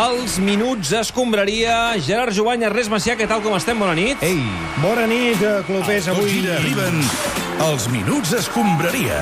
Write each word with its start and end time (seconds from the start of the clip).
Els 0.00 0.38
minuts 0.40 0.88
escombraria. 0.96 1.92
Gerard 2.00 2.32
Jovany, 2.32 2.62
Ernest 2.64 2.88
Macià, 2.88 3.12
què 3.12 3.26
tal 3.28 3.42
com 3.44 3.52
estem? 3.58 3.76
Bona 3.76 3.92
nit. 3.92 4.22
Ei, 4.24 4.38
Bona 4.80 5.02
nit, 5.04 5.36
eh, 5.44 5.58
clubers. 5.66 6.06
tot 6.06 6.16
Avui 6.16 6.30
gira, 6.30 6.54
arriben 6.56 7.02
els 7.60 7.88
minuts 7.92 8.32
escombraria. 8.32 9.18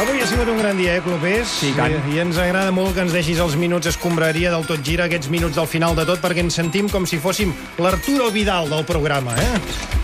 Avui 0.00 0.22
ha 0.22 0.26
sigut 0.26 0.48
un 0.48 0.56
gran 0.56 0.78
dia, 0.78 0.96
eh, 0.96 1.02
clubers? 1.02 1.48
Sí. 1.60 1.74
I, 1.76 2.14
I 2.16 2.18
ens 2.24 2.38
agrada 2.38 2.72
molt 2.72 2.94
que 2.94 3.02
ens 3.04 3.12
deixis 3.12 3.38
els 3.38 3.54
minuts 3.54 3.86
escombraria 3.86 4.50
del 4.56 4.64
tot 4.64 4.80
gira, 4.80 5.04
aquests 5.04 5.28
minuts 5.28 5.60
del 5.60 5.68
final 5.68 5.94
de 5.94 6.06
tot, 6.06 6.24
perquè 6.24 6.40
ens 6.40 6.54
sentim 6.54 6.88
com 6.88 7.04
si 7.04 7.18
fóssim 7.18 7.52
l'Arturo 7.76 8.30
Vidal 8.30 8.72
del 8.72 8.86
programa, 8.88 9.36
eh? 9.36 10.00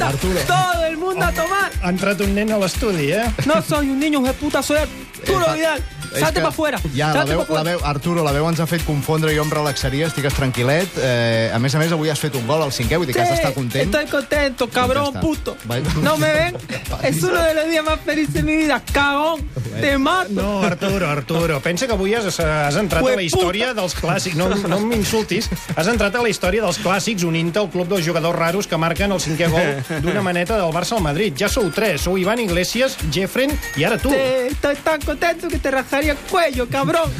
Hueputa! 0.00 0.08
Arturo. 0.08 0.40
Todo 0.46 0.84
el 0.86 0.96
mundo 0.96 1.24
a 1.24 1.32
tomar. 1.32 1.70
Ha 1.82 1.88
entrat 1.90 2.20
un 2.20 2.34
nen 2.34 2.52
a 2.52 2.58
l'estudi, 2.58 3.12
eh? 3.12 3.24
No 3.46 3.60
soy 3.62 3.88
un 3.90 3.98
niño, 3.98 4.20
hueputa, 4.20 4.62
soy 4.62 4.78
Arturo 4.78 5.46
Eh, 5.52 5.56
Vidal. 5.56 5.82
És 6.12 6.20
Salte 6.20 6.34
que 6.34 6.40
para 6.40 6.48
afuera. 6.48 6.78
Ja, 6.94 7.12
la 7.14 7.24
veu, 7.24 7.44
pa' 7.46 7.54
la 7.54 7.62
veu, 7.62 7.80
Arturo, 7.84 8.24
la 8.24 8.32
veu 8.32 8.48
ens 8.48 8.60
ha 8.60 8.66
fet 8.66 8.82
confondre, 8.84 9.34
jo 9.36 9.42
em 9.44 9.50
relaxaria, 9.50 10.06
estigues 10.08 10.34
tranquil·let. 10.34 10.88
Eh, 10.98 11.50
a 11.54 11.58
més 11.58 11.74
a 11.74 11.78
més, 11.78 11.92
avui 11.92 12.10
has 12.10 12.18
fet 12.18 12.34
un 12.34 12.46
gol 12.46 12.62
al 12.62 12.72
cinquè, 12.72 12.96
vull 12.98 13.06
dir 13.06 13.14
que 13.14 13.22
has 13.22 13.30
d'estar 13.30 13.52
content. 13.54 13.84
Estoy 13.84 14.06
contento, 14.10 14.68
cabrón, 14.68 15.12
Contesta. 15.12 15.20
puto. 15.26 15.56
Vale. 15.64 15.82
¿No 16.02 16.16
me 16.16 16.32
ven? 16.32 16.56
Es 17.02 17.22
uno 17.22 17.40
de 17.42 17.54
los 17.54 17.70
días 17.70 17.84
más 17.84 18.00
felices 18.04 18.34
de 18.34 18.42
mi 18.42 18.56
vida. 18.56 18.82
Cagón, 18.92 19.40
te 19.80 19.96
mato. 19.98 20.30
No, 20.32 20.62
Arturo, 20.62 21.08
Arturo. 21.08 21.60
Pensa 21.60 21.86
que 21.86 21.92
avui 21.92 22.14
has, 22.14 22.38
has 22.40 22.76
entrat 22.76 23.06
a 23.06 23.14
la 23.16 23.22
història 23.22 23.72
dels 23.74 23.94
clàssics. 23.96 24.34
No, 24.36 24.48
no 24.48 24.80
m'insultis. 24.80 25.48
Has 25.76 25.86
entrat 25.88 26.14
a 26.14 26.22
la 26.22 26.28
història 26.28 26.62
dels 26.62 26.78
clàssics 26.82 27.24
unint-te 27.24 27.58
al 27.58 27.70
club 27.70 27.88
dels 27.88 28.04
jugadors 28.04 28.36
raros 28.36 28.66
que 28.66 28.76
marquen 28.76 29.12
el 29.12 29.20
cinquè 29.22 29.48
gol 29.50 30.02
d'una 30.02 30.22
maneta 30.22 30.58
del 30.58 30.72
Barça 30.74 30.96
al 30.98 31.02
Madrid. 31.02 31.34
Ja 31.38 31.48
sou 31.48 31.70
tres. 31.70 32.02
Sou 32.02 32.18
Ivan 32.18 32.40
Iglesias, 32.40 32.96
Jeffren 33.12 33.52
i 33.76 33.84
ara 33.84 33.96
tu. 33.98 34.10
Te- 34.10 34.48
estoy 34.48 34.76
tan 34.84 35.00
contento 35.00 35.48
que 35.48 35.58
te 35.58 35.70
rajaría 35.70 35.99
el 36.08 36.16
cuello, 36.16 36.66
cabrón. 36.68 37.10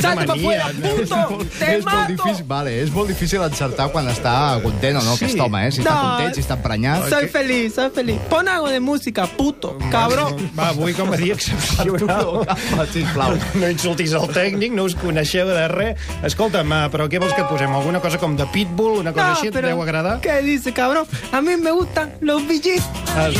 Salte 0.00 0.26
manía, 0.26 0.66
afuera, 0.66 0.72
no, 0.74 1.28
puto. 1.28 1.44
Te 1.58 1.76
és, 1.76 1.84
molt 1.84 1.96
mato. 1.96 2.12
difícil, 2.12 2.44
vale, 2.46 2.82
és 2.82 2.90
molt 2.90 3.08
difícil 3.08 3.42
encertar 3.42 3.90
quan 3.90 4.06
està 4.08 4.60
content 4.62 4.98
o 4.98 5.02
no, 5.02 5.16
Sí. 5.16 5.24
aquest 5.24 5.40
home, 5.40 5.66
eh? 5.66 5.72
Si 5.72 5.80
està 5.82 5.94
No. 5.94 6.02
content, 6.02 6.34
si 6.34 6.40
està 6.42 6.54
emprenyat. 6.56 7.08
Soy 7.08 7.28
feliz, 7.28 7.74
soy 7.74 7.90
feliz. 7.90 8.18
Pon 8.28 8.48
algo 8.48 8.68
de 8.68 8.80
música, 8.80 9.26
puto, 9.26 9.78
cabrón. 9.90 10.50
Va, 10.58 10.68
avui 10.68 10.92
com 10.94 11.12
a 11.12 11.16
dia 11.16 11.34
excepcional. 11.34 12.46
Sisplau. 12.92 13.38
No 13.54 13.70
insultis 13.70 14.12
el 14.12 14.28
tècnic, 14.28 14.72
no 14.72 14.84
us 14.84 14.94
coneixeu 14.94 15.46
de 15.48 15.68
res. 15.68 15.96
Escolta'm, 16.22 16.68
però 16.92 17.08
què 17.08 17.18
vols 17.18 17.32
que 17.34 17.40
et 17.42 17.48
posem? 17.48 17.72
Alguna 17.72 18.00
cosa 18.00 18.18
com 18.18 18.36
de 18.36 18.46
Pitbull, 18.46 18.98
una 19.00 19.12
cosa 19.12 19.26
No, 19.26 19.32
així, 19.34 19.46
et 19.48 19.54
deu 19.54 19.82
agradar? 19.82 20.20
¿Qué 20.20 20.42
dice, 20.42 20.72
cabrón? 20.72 21.06
A 21.32 21.40
mí 21.40 21.56
me 21.56 21.70
gustan 21.70 22.12
los 22.20 22.42
VGs. 22.46 22.82
Ah, 23.16 23.28
sí. 23.32 23.38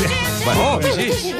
Oh, 0.59 0.81
sí. 0.83 1.35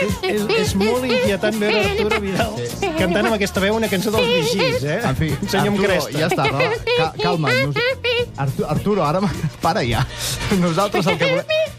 És, 0.00 0.46
és 0.58 0.74
molt 0.78 1.04
inquietant 1.08 1.58
veure 1.60 1.84
Arturo 1.90 2.20
Vidal 2.24 2.56
cantant 3.00 3.28
amb 3.28 3.36
aquesta 3.36 3.62
veu 3.62 3.76
una 3.76 3.88
cançó 3.90 4.12
dels 4.14 4.30
vigis, 4.30 4.84
eh? 4.84 5.00
En 5.08 5.18
fi, 5.18 5.32
senyor 5.46 5.74
Arturo, 5.74 5.88
cresta. 5.88 6.18
ja 6.18 6.30
està, 6.30 6.46
no? 6.52 6.70
Ca 6.90 7.10
calma. 7.20 7.52
Nos... 7.66 7.76
Artu 8.40 8.66
Arturo, 8.68 9.04
ara... 9.04 9.20
Para 9.60 9.84
ja. 9.86 10.06
Nosaltres 10.60 11.06
el 11.06 11.20
que 11.20 11.30
volem... 11.34 11.76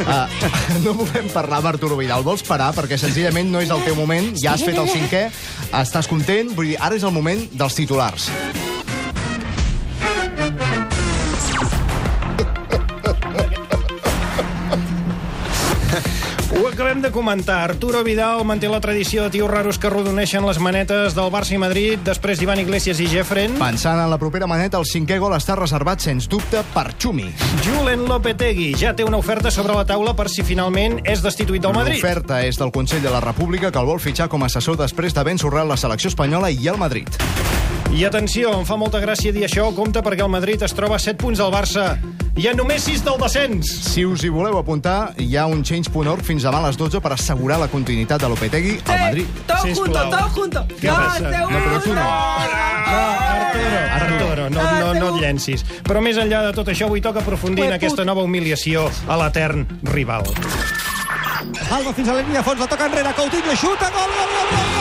Uh, 0.00 0.24
no 0.84 0.94
volem 0.96 1.28
parlar 1.32 1.60
amb 1.60 1.72
Arturo 1.74 1.98
Vidal. 2.00 2.24
Vols 2.24 2.44
parar? 2.46 2.70
Perquè 2.76 2.98
senzillament 3.00 3.52
no 3.52 3.60
és 3.64 3.72
el 3.72 3.84
teu 3.84 3.98
moment. 3.98 4.32
Ja 4.40 4.56
has 4.56 4.64
fet 4.64 4.80
el 4.80 4.88
cinquè, 4.88 5.26
estàs 5.82 6.08
content. 6.10 6.54
Vull 6.56 6.72
dir, 6.72 6.80
ara 6.80 6.96
és 6.96 7.06
el 7.06 7.14
moment 7.16 7.46
dels 7.52 7.76
titulars. 7.76 8.30
Ho 16.60 16.68
acabem 16.68 17.00
de 17.00 17.10
comentar. 17.10 17.70
Arturo 17.70 18.02
Vidal 18.04 18.44
manté 18.44 18.68
la 18.68 18.82
tradició 18.84 19.22
de 19.22 19.30
tios 19.30 19.48
raros 19.48 19.78
que 19.80 19.88
rodoneixen 19.88 20.44
les 20.44 20.58
manetes 20.60 21.14
del 21.16 21.30
Barça 21.32 21.54
i 21.56 21.60
Madrid 21.62 22.02
després 22.04 22.36
d'Ivan 22.36 22.60
Iglesias 22.60 23.00
i 23.00 23.06
Jeffren. 23.08 23.54
Pensant 23.56 23.96
en 23.96 24.10
la 24.12 24.18
propera 24.20 24.44
maneta, 24.50 24.76
el 24.76 24.84
cinquè 24.84 25.16
gol 25.22 25.32
està 25.38 25.56
reservat, 25.56 26.04
sens 26.04 26.28
dubte, 26.28 26.60
per 26.74 26.90
Xumi. 27.00 27.30
Julen 27.64 28.04
Lopetegui 28.10 28.74
ja 28.76 28.92
té 28.92 29.08
una 29.08 29.16
oferta 29.16 29.48
sobre 29.48 29.72
la 29.72 29.86
taula 29.88 30.12
per 30.18 30.28
si 30.28 30.44
finalment 30.44 31.00
és 31.08 31.24
destituït 31.24 31.64
del 31.64 31.72
Madrid. 31.72 31.96
L'oferta 31.96 32.42
és 32.44 32.60
del 32.60 32.74
Consell 32.76 33.00
de 33.00 33.14
la 33.14 33.24
República, 33.24 33.72
que 33.72 33.80
el 33.80 33.88
vol 33.88 34.02
fitxar 34.04 34.28
com 34.28 34.44
a 34.44 34.52
assessor 34.52 34.76
després 34.76 35.16
d'haver 35.16 35.38
ensorrat 35.38 35.64
la 35.64 35.80
selecció 35.80 36.12
espanyola 36.12 36.52
i 36.52 36.68
el 36.68 36.76
Madrid. 36.76 37.08
I 37.90 38.04
atenció, 38.06 38.52
em 38.54 38.64
fa 38.64 38.76
molta 38.78 39.00
gràcia 39.02 39.32
dir 39.34 39.42
això, 39.44 39.66
compte 39.74 40.00
perquè 40.04 40.22
el 40.22 40.30
Madrid 40.30 40.62
es 40.62 40.72
troba 40.76 40.94
a 40.96 41.02
7 41.02 41.18
punts 41.20 41.40
del 41.42 41.50
Barça. 41.52 41.96
Hi 42.38 42.46
ha 42.46 42.52
només 42.54 42.84
6 42.86 43.02
del 43.04 43.18
descens. 43.20 43.70
Si 43.90 44.04
us 44.06 44.22
hi 44.24 44.30
voleu 44.30 44.56
apuntar, 44.60 45.12
hi 45.18 45.34
ha 45.36 45.48
un 45.50 45.64
change.org 45.66 46.22
fins 46.24 46.46
demà 46.46 46.62
a 46.62 46.68
les 46.68 46.78
12 46.78 47.00
per 47.02 47.12
assegurar 47.16 47.58
la 47.60 47.68
continuïtat 47.68 48.22
de 48.22 48.30
Lopetegui 48.30 48.78
al 48.86 49.00
Madrid. 49.02 49.26
Todos 49.46 49.66
Sisplau. 49.66 50.28
juntos. 50.36 50.64
¿Qué 50.80 50.86
no, 50.86 50.94
pasa? 50.94 51.18
te 51.18 51.38
No, 51.38 51.48
pero 51.50 51.80
tú 51.80 51.94
no. 51.94 52.00
No, 52.00 53.00
Arturo, 53.30 53.78
Arturo, 53.98 54.50
no, 54.50 54.62
no, 54.78 54.94
no 54.94 55.16
et 55.16 55.22
llencis. 55.22 55.66
Però 55.84 56.00
més 56.00 56.16
enllà 56.16 56.44
de 56.46 56.54
tot 56.56 56.70
això, 56.70 56.86
avui 56.86 57.02
toca 57.02 57.20
aprofundir 57.20 57.66
en 57.66 57.74
aquesta 57.74 58.06
nova 58.06 58.22
humiliació 58.22 58.86
a 59.08 59.18
l'etern 59.20 59.66
rival. 59.90 60.30
Alba 61.70 61.92
fins 61.92 62.08
a 62.08 62.14
la 62.14 62.22
línia 62.22 62.42
fons, 62.46 62.60
la 62.60 62.70
toca 62.70 62.86
enrere, 62.86 63.12
Coutinho, 63.18 63.56
xuta, 63.56 63.90
gol, 63.90 64.14
gol, 64.14 64.30
gol, 64.36 64.48
gol, 64.54 64.79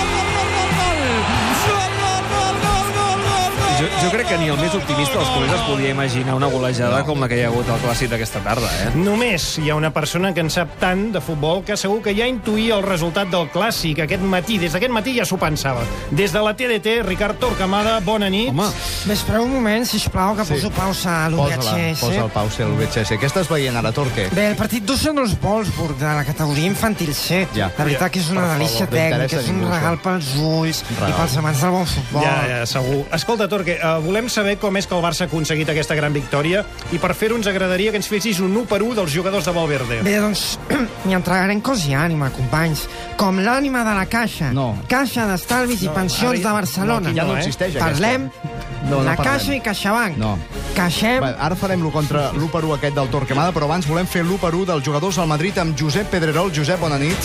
Jo, 3.79 3.85
jo 4.03 4.09
crec 4.11 4.27
que 4.27 4.37
ni 4.41 4.49
el 4.51 4.57
més 4.59 4.73
optimista 4.75 5.15
dels 5.15 5.29
col·legues 5.31 5.55
es 5.55 5.61
podia 5.69 5.89
imaginar 5.93 6.33
una 6.35 6.47
golejada 6.51 6.97
com 7.07 7.21
la 7.23 7.29
que 7.31 7.37
hi 7.39 7.43
ha 7.45 7.47
hagut 7.47 7.69
al 7.71 7.79
clàssic 7.79 8.09
d'aquesta 8.11 8.41
tarda, 8.43 8.67
eh? 8.83 8.89
Només 8.99 9.45
hi 9.61 9.69
ha 9.71 9.75
una 9.79 9.91
persona 9.95 10.33
que 10.35 10.41
en 10.43 10.49
sap 10.51 10.73
tant 10.81 11.05
de 11.13 11.21
futbol 11.23 11.61
que 11.63 11.77
segur 11.79 12.01
que 12.03 12.11
ja 12.17 12.27
intuïa 12.27 12.75
el 12.75 12.83
resultat 12.83 13.29
del 13.31 13.47
clàssic 13.53 14.01
aquest 14.03 14.25
matí. 14.27 14.57
Des 14.59 14.73
d'aquest 14.75 14.91
matí 14.91 15.13
ja 15.15 15.23
s'ho 15.25 15.37
pensava. 15.39 15.85
Des 16.11 16.33
de 16.35 16.41
la 16.43 16.51
TDT, 16.59 16.97
Ricard 17.07 17.39
Torquemada, 17.39 17.99
bona 18.03 18.27
nit. 18.29 18.49
Home, 18.51 18.67
M'espereu 19.07 19.45
un 19.45 19.53
moment, 19.53 19.85
sisplau, 19.87 20.35
que 20.35 20.43
Sí. 20.45 20.53
poso 20.55 20.71
pausa 20.71 21.27
a 21.27 21.29
Posa-la, 21.29 21.47
l'UVHS. 21.55 21.99
posa 22.01 22.23
el 22.25 22.29
pause 22.35 22.63
a 22.63 22.67
l'UVHS. 22.67 23.15
Què 23.19 23.25
estàs 23.31 23.47
veient 23.47 23.77
ara, 23.77 23.91
Torque? 23.93 24.27
Bé, 24.35 24.49
el 24.49 24.55
partit 24.57 24.83
d'Osson 24.83 25.15
Wolfsburg 25.41 25.95
de 25.97 26.05
la 26.19 26.25
categoria 26.25 26.65
infantil 26.67 27.13
C. 27.15 27.47
Ja. 27.55 27.71
La 27.77 27.85
veritat 27.85 28.11
que 28.11 28.19
és 28.19 28.29
una 28.29 28.45
delícia 28.57 28.85
no 28.85 28.91
tècnica, 28.91 29.39
és 29.39 29.49
un 29.49 29.61
regal 29.71 29.97
pels 30.03 30.35
ulls 30.35 30.83
regal. 30.89 31.09
i 31.09 31.13
pels 31.21 31.37
amants 31.37 31.61
del 31.61 31.71
bon 31.71 31.85
futbol. 31.85 32.23
Ja, 32.23 32.35
ja, 32.49 32.65
segur. 32.65 33.05
Escolta, 33.13 33.47
Torque, 33.47 33.68
uh, 33.77 33.99
volem 34.03 34.29
saber 34.29 34.57
com 34.59 34.75
és 34.79 34.87
que 34.87 34.95
el 34.97 35.03
Barça 35.03 35.25
ha 35.25 35.29
aconseguit 35.29 35.69
aquesta 35.69 35.95
gran 35.97 36.13
victòria 36.15 36.63
i 36.91 36.97
per 37.01 37.13
fer-ho 37.13 37.37
ens 37.37 37.47
agradaria 37.51 37.91
que 37.91 37.99
ens 38.01 38.07
fessis 38.09 38.39
un 38.41 38.55
1 38.57 38.65
per 38.69 38.81
1 38.83 38.95
dels 38.97 39.11
jugadors 39.13 39.45
de 39.45 39.53
Valverde. 39.55 40.01
Bé, 40.05 40.17
doncs, 40.23 40.57
m'hi 41.05 41.13
entregarem 41.17 41.61
cos 41.61 41.85
i 41.89 41.93
ànima, 41.97 42.31
companys. 42.35 42.87
Com 43.19 43.39
l'ànima 43.43 43.83
de 43.87 43.93
la 43.97 44.05
Caixa. 44.09 44.51
No. 44.55 44.71
Caixa 44.89 45.27
d'Estalvis 45.29 45.83
i 45.83 45.89
Pensions 45.93 46.39
ara- 46.39 46.47
de 46.47 46.53
Barcelona. 46.61 47.09
no, 47.09 47.15
Ja 47.15 47.25
no 47.27 47.35
eh? 47.35 47.43
existeix, 47.43 47.77
Parlem 47.77 48.29
aquesta. 48.29 48.57
No, 48.89 48.97
no 48.97 49.03
la 49.03 49.15
parlem. 49.17 49.33
Caixa 49.33 49.53
i 49.55 49.59
CaixaBank. 49.61 50.17
No. 50.17 50.37
Caixem... 50.75 51.19
Va, 51.21 51.33
ara 51.49 51.55
farem 51.59 51.81
l'1 51.83 51.91
contra 51.91 52.29
l'1 52.31 52.47
per 52.53 52.63
1 52.63 52.73
aquest 52.77 52.95
del 52.95 53.09
Torquemada, 53.11 53.51
però 53.51 53.67
abans 53.67 53.85
volem 53.89 54.07
fer 54.07 54.23
l'1 54.23 54.39
per 54.39 54.53
1 54.55 54.65
dels 54.71 54.85
jugadors 54.85 55.17
al 55.19 55.27
Madrid 55.27 55.57
amb 55.59 55.75
Josep 55.77 56.07
Pedrerol. 56.09 56.49
Josep, 56.55 56.79
bona 56.79 56.97
nit. 56.97 57.17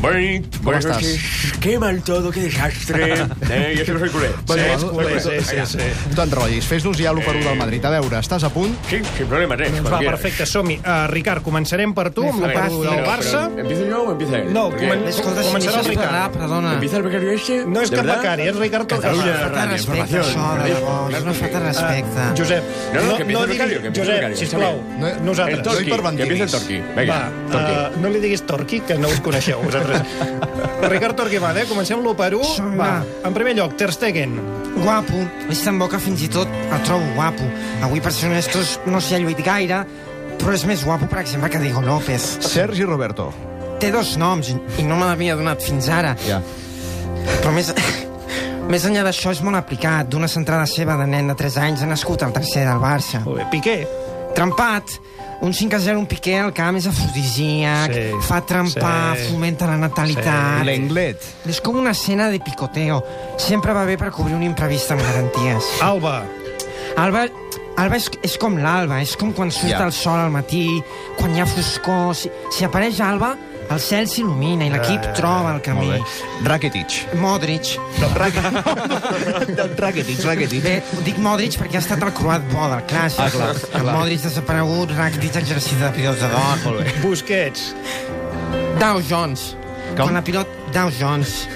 Buenas 0.00 0.20
nit, 0.22 0.56
¿Cómo 0.64 0.76
estás? 0.78 1.04
Qué 1.60 1.78
mal 1.78 2.00
todo, 2.02 2.30
qué 2.30 2.40
desastre. 2.40 3.12
eh, 3.50 3.74
sé 3.84 3.92
que 3.92 3.98
soy 3.98 4.08
culé. 4.08 4.28
Sí, 4.48 4.54
és 4.58 4.82
no, 4.82 4.90
culé, 4.92 5.14
no, 5.14 5.20
sí, 5.20 5.30
sí, 5.44 5.56
sí. 5.66 5.78
No 6.08 6.16
t'enrotllis, 6.16 6.64
fes-nos 6.64 6.96
ja 6.96 7.10
l'1 7.12 7.20
per 7.26 7.34
1 7.36 7.44
del 7.50 7.58
Madrid. 7.58 7.84
A 7.84 7.90
veure, 7.92 8.16
estàs 8.16 8.44
a 8.44 8.48
punt? 8.48 8.72
Sí, 8.88 8.96
sin 9.18 9.26
problema, 9.28 9.56
Res. 9.60 9.74
Va, 9.84 9.98
perfecte, 10.00 10.46
som-hi. 10.48 10.78
Uh, 10.80 11.04
Ricard, 11.12 11.44
començarem 11.44 11.92
per 11.92 12.06
tu, 12.16 12.24
amb 12.24 12.40
Me 12.40 12.48
l'1 12.48 12.54
per 12.54 12.62
1 12.70 12.78
fàcil. 12.80 12.96
del 12.96 13.04
Barça. 13.04 13.42
¿Empiezo 13.60 13.84
yo 13.90 14.02
o 14.04 14.12
empieza 14.12 14.38
él? 14.38 14.52
No, 14.54 14.70
comen- 14.70 15.04
Escolta, 15.08 15.42
començarà 15.42 15.80
el 15.80 15.84
Ricard. 15.92 16.32
perdona. 16.32 16.72
¿Empieza 16.74 16.96
el 16.96 17.02
becario 17.02 17.30
este? 17.32 17.64
No 17.66 17.82
és 17.82 17.90
¿De 17.90 17.96
cap 17.96 18.06
becari, 18.06 18.42
és 18.48 18.56
Ricard 18.56 18.86
Catalunya 18.86 19.24
Torquemada. 19.24 19.50
Falta 19.50 19.66
respecte, 19.66 20.16
això, 20.16 20.62
de 20.64 20.70
debò. 20.72 21.06
Una 21.20 21.34
falta 21.34 21.60
respecte. 21.60 22.20
Uh, 22.20 22.36
Josep, 22.38 22.64
No, 22.94 23.02
no, 23.04 23.16
que 23.18 23.24
que 23.26 23.62
el 23.64 23.94
Josep, 23.94 24.34
sisplau, 24.36 24.80
bien. 24.98 25.04
El 25.18 25.24
nosaltres. 25.26 25.62
Torqui. 25.62 25.90
Que 26.16 26.22
empiece 26.22 26.42
el. 26.44 26.50
Torqui. 26.50 26.80
Venga, 26.96 27.12
Va, 27.12 27.52
Torqui. 27.52 27.98
uh, 27.98 28.00
no 28.00 28.08
li 28.08 28.18
diguis 28.20 28.42
Torqui, 28.46 28.80
que 28.80 28.94
no 28.94 29.08
us 29.08 29.20
coneixeu, 29.20 29.60
vosaltres. 29.62 29.89
Ricard 30.90 31.16
Torquemada, 31.16 31.60
eh? 31.62 31.66
comencem 31.68 32.00
l'1 32.00 32.14
per 32.16 32.34
1. 32.34 32.44
Som-hi, 32.56 32.76
Va, 32.78 33.02
en 33.24 33.34
primer 33.36 33.54
lloc, 33.58 33.76
Ter 33.76 33.90
Stegen. 33.92 34.38
Guapo, 34.80 35.20
és 35.50 35.60
tan 35.64 35.78
bo 35.78 35.88
que 35.90 35.98
fins 36.00 36.22
i 36.24 36.28
tot 36.32 36.48
el 36.48 36.82
trobo 36.86 37.04
guapo. 37.16 37.44
Avui, 37.84 38.00
per 38.00 38.12
ser 38.14 38.30
honestos, 38.30 38.78
no 38.86 39.00
s'hi 39.02 39.16
ha 39.16 39.20
lluit 39.22 39.40
gaire, 39.44 39.82
però 40.40 40.54
és 40.56 40.64
més 40.68 40.84
guapo, 40.86 41.06
per 41.10 41.20
exemple, 41.20 41.50
que 41.52 41.58
Diego 41.60 41.82
López. 41.84 42.38
Sergi 42.40 42.84
Roberto. 42.88 43.30
Té 43.80 43.90
dos 43.92 44.16
noms 44.20 44.48
i- 44.52 44.56
i 44.80 44.82
no 44.84 44.96
me 44.96 45.06
l'havia 45.06 45.36
donat 45.36 45.60
fins 45.62 45.88
ara. 45.88 46.14
Ja. 46.26 46.40
Però 47.42 47.52
més, 47.52 47.72
més 48.68 48.84
enllà 48.84 49.02
d'això 49.04 49.30
és 49.32 49.40
molt 49.42 49.56
aplicat. 49.56 50.08
D'una 50.08 50.28
centrada 50.28 50.66
seva 50.66 50.96
de 50.96 51.06
nen 51.06 51.28
de 51.28 51.34
3 51.34 51.56
anys 51.58 51.82
ha 51.82 51.86
nascut 51.86 52.22
el 52.22 52.32
tercer 52.32 52.66
del 52.68 52.78
Barça. 52.78 53.22
Molt 53.24 53.38
bé, 53.38 53.46
Piqué. 53.50 53.78
Trempat, 54.34 54.90
un 55.42 55.52
5 55.54 55.76
a 55.76 55.80
0, 55.80 55.98
un 55.98 56.06
Piqué 56.06 56.36
al 56.38 56.52
camp 56.54 56.76
és 56.78 56.86
afrodisíac, 56.86 57.92
Sí, 57.92 58.06
fa 58.28 58.40
trempar, 58.46 59.16
sí. 59.18 59.28
fomenta 59.32 59.66
la 59.66 59.76
natalitat. 59.80 60.62
L'Englet. 60.68 61.22
És 61.48 61.60
com 61.60 61.76
una 61.80 61.90
escena 61.96 62.28
de 62.30 62.38
picoteo. 62.40 63.02
Sempre 63.38 63.72
va 63.76 63.84
bé 63.88 63.96
per 63.98 64.10
cobrir 64.14 64.34
un 64.36 64.42
imprevist 64.46 64.90
amb 64.92 65.02
garanties. 65.02 65.64
Alba. 65.82 66.22
Alba, 66.96 67.26
Alba 67.80 67.96
és, 67.96 68.10
és 68.26 68.34
com 68.36 68.58
l'alba, 68.60 69.00
és 69.00 69.14
com 69.16 69.32
quan 69.32 69.50
surt 69.50 69.70
Ja. 69.72 69.84
el 69.86 69.92
sol 69.92 70.18
al 70.18 70.30
matí, 70.30 70.82
quan 71.16 71.34
hi 71.34 71.40
ha 71.40 71.46
foscor... 71.46 72.14
Si, 72.14 72.28
si 72.52 72.64
apareix 72.66 73.00
alba, 73.00 73.36
el 73.70 73.80
cel 73.82 74.08
s'il·lumina 74.10 74.66
i 74.66 74.70
l'equip 74.72 75.04
troba 75.18 75.52
el 75.54 75.60
camí. 75.64 75.90
Rakitic. 76.46 76.96
Modric. 77.20 77.76
Rakitic, 79.78 80.24
Rakitic. 80.26 80.62
Bé, 80.64 80.74
dic 81.06 81.20
Modric 81.22 81.58
perquè 81.60 81.78
ha 81.78 81.84
estat 81.84 82.02
el 82.06 82.12
croat 82.16 82.44
bo 82.50 82.66
del 82.72 82.82
clàssic. 82.90 83.22
Ah, 83.24 83.30
clar, 83.34 83.52
El 83.54 83.84
clar. 83.84 83.94
Modric 83.94 84.24
desaparegut, 84.26 84.94
Rakitic 84.98 85.40
exercit 85.42 85.78
de 85.82 85.92
pilota 85.96 86.32
d'or. 86.34 86.64
Molt 86.66 86.82
bé. 86.82 86.96
Busquets. 87.04 87.70
Dow 88.80 89.00
Jones. 89.06 89.52
Com? 89.94 90.06
Quan 90.06 90.14
la 90.18 90.24
pilot... 90.26 90.58
Dow 90.74 90.90
Jones. 90.94 91.46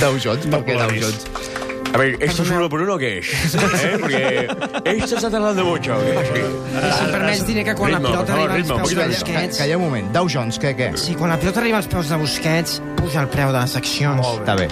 Dow 0.00 0.16
Jones, 0.20 0.46
per 0.48 0.62
què 0.66 0.76
Dow. 0.76 0.90
Jones? 1.00 1.47
A 1.92 1.98
ver, 1.98 2.22
¿esto 2.22 2.42
es 2.42 2.50
uno 2.50 2.68
por 2.68 2.80
uno 2.80 2.94
o 2.94 2.98
qué 2.98 3.18
es? 3.18 3.54
¿Eh? 3.54 3.96
Porque 3.98 4.48
esto 4.84 5.16
está 5.16 5.30
tardando 5.30 5.64
mucho. 5.64 5.96
¿qué? 6.00 6.14
Sí. 6.34 6.92
Si 6.98 7.04
em 7.04 7.10
permets, 7.10 7.46
diré 7.46 7.64
que 7.64 7.74
quan 7.74 7.92
Ritmo, 7.92 8.08
la 8.08 8.14
pilota 8.14 8.32
favor, 8.32 8.50
arriba 8.50 8.56
ritmo, 8.56 8.74
als 8.74 8.90
un 8.90 8.96
peus 8.96 9.08
de 9.08 9.14
Busquets... 9.14 9.58
Calla 9.58 9.76
un 9.76 9.84
moment. 9.84 10.12
Dow 10.12 10.28
Jones, 10.28 10.60
què, 10.60 10.74
què? 10.76 10.90
Sí, 10.96 11.14
quan 11.14 11.32
la 11.32 11.38
pilota 11.40 11.60
arriba 11.60 11.78
als 11.80 11.88
peus 11.88 12.10
de 12.12 12.18
Busquets, 12.20 12.82
puja 12.98 13.22
el 13.24 13.30
preu 13.32 13.52
de 13.52 13.62
les 13.62 13.76
accions. 13.80 14.26
Està 14.36 14.56
bé. 14.58 14.68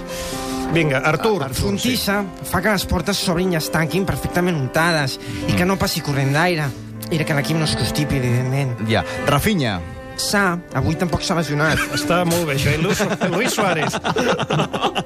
Vinga, 0.74 1.00
Artur. 1.08 1.48
Fontissa 1.56 2.20
fa 2.44 2.60
que 2.62 2.74
les 2.74 2.86
portes 2.90 3.19
s'obrin 3.24 3.54
i 3.54 3.58
es 3.60 3.70
tanquin 3.72 4.06
perfectament 4.06 4.58
untades 4.58 5.19
i 5.46 5.54
que 5.56 5.66
no 5.66 5.78
passi 5.80 6.04
corrent 6.04 6.34
d'aire. 6.36 6.69
I 7.06 7.22
que 7.22 7.34
l'equip 7.38 7.56
no 7.56 7.69
es 7.69 7.76
constipi, 7.78 8.19
evidentment. 8.19 8.74
Ja. 8.90 9.04
Rafinha. 9.30 9.78
Sa, 10.16 10.56
avui 10.74 10.96
tampoc 10.98 11.22
s'ha 11.22 11.36
lesionat. 11.38 11.80
Està 11.94 12.24
molt 12.26 12.48
bé, 12.48 12.56
això. 12.56 12.72
I 12.72 12.82
Luis, 12.82 13.02
Luis 13.30 13.54
Suárez. 13.54 13.94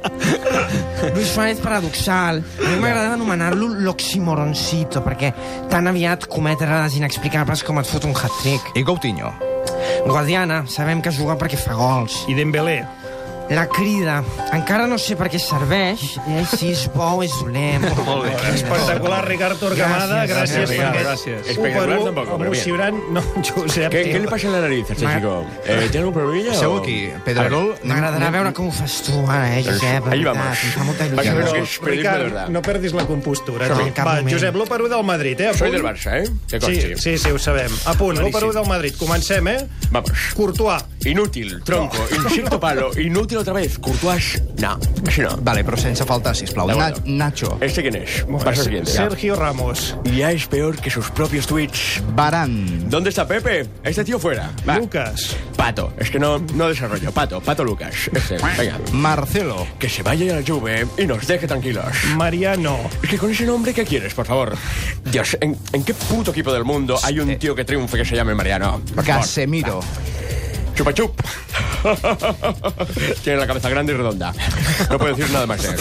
Luis 1.14 1.28
Suárez 1.28 1.60
paradoxal. 1.60 2.42
A 2.42 2.68
mi 2.68 2.78
m'agrada 2.80 3.14
anomenar-lo 3.14 3.72
l'oximoroncito, 3.80 5.02
perquè 5.04 5.32
tan 5.72 5.90
aviat 5.90 6.28
comet 6.30 6.62
errades 6.62 6.98
inexplicables 7.00 7.64
com 7.66 7.80
et 7.80 7.88
fot 7.88 8.06
un 8.08 8.16
hat-trick. 8.16 8.74
I 8.76 8.84
Coutinho. 8.84 9.32
Guadiana, 10.06 10.64
sabem 10.68 11.02
que 11.02 11.12
juga 11.12 11.38
perquè 11.40 11.58
fa 11.60 11.76
gols. 11.78 12.24
I 12.28 12.36
Dembélé. 12.38 12.99
La 13.50 13.66
crida, 13.68 14.22
encara 14.54 14.86
no 14.86 14.94
sé 14.96 15.16
per 15.18 15.26
què 15.28 15.38
serveix, 15.42 16.04
eh, 16.30 16.44
si 16.52 16.68
és 16.70 16.84
bo 16.94 17.02
o 17.18 17.22
és 17.26 17.32
dolent. 17.40 17.82
Molt 18.06 18.28
bé. 18.28 18.34
Espectacular, 18.54 19.24
Ricard 19.26 19.58
Torquemada. 19.58 20.20
Gràcies, 20.30 20.70
Gràcies, 20.70 21.02
gràcies. 21.02 21.40
aquest 21.40 21.50
Espectacular 21.56 21.88
1 21.88 21.90
per 21.90 21.98
1 21.98 22.04
tampoco, 22.04 22.38
pero 22.38 22.50
bien. 22.52 22.62
emocionant. 22.62 23.00
No, 23.10 23.22
Josep, 23.42 23.90
¿Qué, 23.90 24.04
tio. 24.04 24.12
qué 24.12 24.18
le 24.20 24.28
pasa 24.28 24.46
en 24.46 24.52
la 24.52 24.60
nariz 24.60 24.86
a 24.90 24.94
Ma- 25.02 25.16
chico? 25.16 25.44
Eh, 25.66 25.88
¿Tiene 25.90 25.98
algún 25.98 26.14
problemilla? 26.14 26.54
Seu 26.54 26.76
aquí. 26.78 27.10
Pedrerol. 27.24 27.74
M'agradarà 27.82 28.30
veure 28.30 28.52
com 28.54 28.68
ho 28.68 28.72
fas 28.72 29.00
tu 29.02 29.18
ara, 29.28 29.58
eh, 29.58 29.64
Josep. 29.64 30.06
la 30.06 30.12
Ahí 30.12 30.22
veritat, 30.22 30.36
vamos. 30.36 30.62
Em 30.64 30.70
fa 30.70 30.84
molta 30.84 31.02
a 31.04 31.08
il·lusió. 31.08 31.34
ver 31.34 31.44
Però, 31.50 31.90
Ricard, 31.90 32.48
no 32.54 32.62
perdis 32.62 32.92
la 32.94 33.04
compostura. 33.10 33.66
Cap 33.66 34.06
Va, 34.06 34.14
moment. 34.20 34.30
Josep, 34.30 34.54
l'1 34.54 34.68
per 34.68 34.80
1 34.82 34.88
del 34.94 35.04
Madrid, 35.04 35.40
eh? 35.40 35.48
A 35.48 35.54
Soy 35.54 35.72
del 35.72 35.82
Barça, 35.82 36.22
¿eh? 36.22 36.30
Que 36.48 36.60
Sí, 36.60 36.94
sí, 36.96 37.18
sí, 37.18 37.30
ho 37.34 37.38
sabem. 37.38 37.72
A 37.86 37.94
punt, 37.94 38.16
l'1 38.16 38.30
per 38.30 38.44
1 38.44 38.52
del 38.60 38.68
Madrid. 38.68 38.94
Comencem, 38.96 39.48
eh? 39.48 39.66
Vamos. 39.90 40.12
Courtois. 40.36 40.84
Inútil, 41.04 41.62
tronco, 41.64 41.96
insecto 42.14 42.60
palo, 42.60 42.90
inútil 43.00 43.39
otra 43.40 43.52
vez. 43.54 43.78
Courtois, 43.78 44.42
no, 44.58 44.78
así 45.06 45.20
no. 45.20 45.36
Vale, 45.42 45.64
però 45.64 45.76
sense 45.76 46.04
faltar, 46.04 46.34
sisplau. 46.36 46.66
Na 46.66 46.72
acuerdo. 46.74 47.02
Nacho. 47.06 47.58
¿Este 47.60 47.82
quién 47.82 47.96
es? 47.96 48.24
Paso 48.44 48.64
siguiente. 48.64 48.90
ya. 48.90 49.08
Sergio 49.08 49.36
Ramos. 49.36 49.96
Ya 50.16 50.30
es 50.32 50.46
peor 50.46 50.76
que 50.76 50.90
sus 50.90 51.10
propios 51.10 51.46
tweets. 51.46 52.02
Baran. 52.14 52.88
¿Dónde 52.90 53.10
está 53.10 53.26
Pepe? 53.26 53.66
Este 53.82 54.04
tío 54.04 54.18
fuera. 54.18 54.50
Va. 54.68 54.78
Lucas. 54.78 55.36
Pato. 55.56 55.92
Es 55.98 56.10
que 56.10 56.18
no, 56.18 56.38
no 56.54 56.68
desarrollo. 56.68 57.10
Pato, 57.12 57.40
Pato 57.40 57.64
Lucas. 57.64 57.94
Este, 58.12 58.36
venga. 58.58 58.78
Marcelo. 58.92 59.66
Que 59.78 59.88
se 59.88 60.02
vaya 60.02 60.32
a 60.36 60.40
la 60.40 60.46
Juve 60.46 60.86
y 60.96 61.06
nos 61.06 61.26
deje 61.26 61.46
tranquilos. 61.46 61.86
Mariano. 62.16 62.78
Es 63.02 63.08
que 63.08 63.18
con 63.18 63.30
ese 63.30 63.44
nombre, 63.46 63.72
¿qué 63.74 63.84
quieres, 63.84 64.14
por 64.14 64.26
favor? 64.26 64.56
Dios, 65.04 65.36
¿en, 65.40 65.56
en 65.72 65.84
qué 65.84 65.94
puto 65.94 66.30
equipo 66.30 66.52
del 66.52 66.64
mundo 66.64 66.98
hay 67.02 67.18
un 67.20 67.36
tío 67.38 67.54
que 67.54 67.64
triunfe 67.64 67.96
que 67.98 68.04
se 68.04 68.16
llame 68.16 68.34
Mariano? 68.34 68.80
Por 68.94 69.04
favor. 69.04 69.22
Casemiro. 69.22 69.80
Chupa 70.80 70.94
chup. 70.94 71.20
Tiene 73.22 73.38
la 73.38 73.46
cabeza 73.46 73.68
grande 73.68 73.92
y 73.92 73.96
redonda. 73.96 74.32
No 74.88 74.96
puedo 74.98 75.14
decir 75.14 75.30
nada 75.30 75.46
más 75.46 75.62
él. 75.62 75.74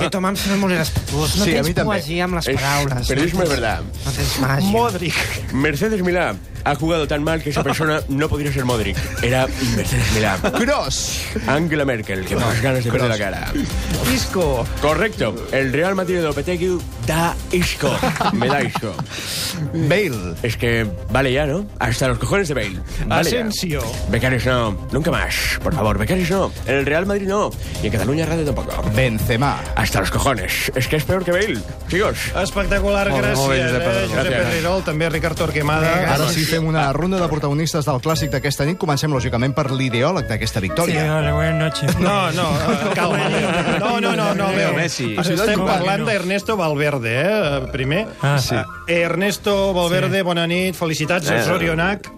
Que 0.00 0.10
Tom 0.12 0.26
em 0.28 0.36
sembla 0.36 0.58
molt 0.60 0.74
irrespetuós. 0.76 1.36
No 1.38 1.44
Sí, 1.46 1.54
a 1.56 1.62
tens 1.64 1.80
poesia 1.80 2.24
amb 2.26 2.36
les 2.36 2.48
Es 2.52 2.60
paraules. 2.60 3.08
periodismo 3.08 3.40
no 3.40 3.48
de 3.48 3.54
verdad. 3.54 3.80
No 4.04 4.12
tens 4.12 4.34
màgia. 4.40 4.68
Modric. 4.68 5.14
Mercedes 5.54 6.02
Milá 6.04 6.34
ha 6.64 6.74
jugado 6.76 7.06
tan 7.08 7.22
mal 7.24 7.42
que 7.42 7.50
esa 7.50 7.62
persona 7.68 8.02
no 8.08 8.28
podría 8.28 8.52
ser 8.52 8.66
Modric. 8.66 8.96
Era 9.22 9.46
Mercedes 9.76 10.12
Milá. 10.12 10.36
Cross. 10.58 11.22
Angela 11.46 11.86
Merkel, 11.86 12.24
que 12.26 12.36
más 12.36 12.60
ganas 12.60 12.84
de 12.84 12.90
perder 12.92 13.08
la 13.08 13.18
cara. 13.18 13.52
Isco. 14.14 14.66
Correcto. 14.82 15.34
El 15.52 15.72
Real 15.72 15.94
Madrid 15.94 16.16
de 16.16 16.22
Lopetegui 16.22 16.78
da 17.06 17.34
isco. 17.52 17.96
Me 18.34 18.46
da 18.48 18.62
isco. 18.62 18.94
Bale. 19.72 20.34
Es 20.42 20.56
que 20.58 20.86
vale 21.10 21.32
ya, 21.32 21.46
¿no? 21.46 21.66
Hasta 21.78 22.08
los 22.08 22.18
cojones 22.18 22.48
de 22.48 22.54
Bale. 22.54 22.80
Vale. 23.06 23.28
Asensio. 23.28 23.82
Becarios 24.34 24.46
no. 24.46 24.76
Nunca 24.90 25.10
más. 25.12 25.60
Por 25.62 25.72
favor, 25.74 25.96
becarios 25.98 26.28
no. 26.30 26.50
En 26.66 26.74
el 26.76 26.86
Real 26.86 27.06
Madrid 27.06 27.28
no. 27.28 27.50
Y 27.82 27.86
en 27.86 27.92
Cataluña 27.92 28.26
Radio 28.26 28.44
tampoco. 28.44 28.82
Benzema. 28.94 29.60
Hasta 29.76 30.00
los 30.00 30.10
cojones. 30.10 30.72
Es 30.74 30.88
que 30.88 30.96
es 30.96 31.04
peor 31.04 31.24
que 31.24 31.30
Bale. 31.30 31.60
Chicos. 31.88 32.18
Espectacular, 32.42 33.10
Molt 33.10 33.22
bé, 33.22 33.28
gràcies, 33.28 33.36
molt 33.38 33.52
bé, 33.52 33.62
Josep 33.62 33.80
eh? 33.80 33.84
Pedrerol. 33.84 34.08
Josep. 34.16 34.32
Pedrerol, 34.48 34.82
també 34.84 35.08
Ricard 35.10 35.38
Torquemada. 35.38 35.92
Ara 36.14 36.26
sí 36.34 36.42
fem 36.48 36.66
una 36.66 36.88
ronda 36.92 37.20
de 37.22 37.28
protagonistes 37.30 37.86
del 37.86 38.00
clàssic 38.02 38.32
d'aquesta 38.34 38.66
nit. 38.66 38.78
Comencem, 38.80 39.12
lògicament, 39.14 39.54
per 39.54 39.68
l'ideòleg 39.70 40.26
d'aquesta 40.26 40.60
victòria. 40.64 41.04
hola, 41.20 41.32
buenas 41.34 41.62
noches. 41.62 41.98
No, 42.00 42.32
no, 42.32 42.48
eh, 42.72 42.90
calma. 42.98 43.28
No, 43.78 44.00
no, 44.00 44.16
no, 44.16 44.34
no, 44.34 44.50
Leo. 44.52 44.72
Messi. 44.74 45.14
Estem 45.20 45.62
parlant 45.64 46.04
d'Ernesto 46.08 46.56
Valverde, 46.58 47.14
eh, 47.22 47.60
primer. 47.70 48.06
Ah, 48.22 48.38
sí. 48.42 48.56
Ernesto 48.88 49.72
Valverde, 49.74 50.22
bona 50.26 50.46
nit, 50.50 50.74
felicitats, 50.74 51.30
Eh. 51.30 51.42
Zorionac. 51.44 52.10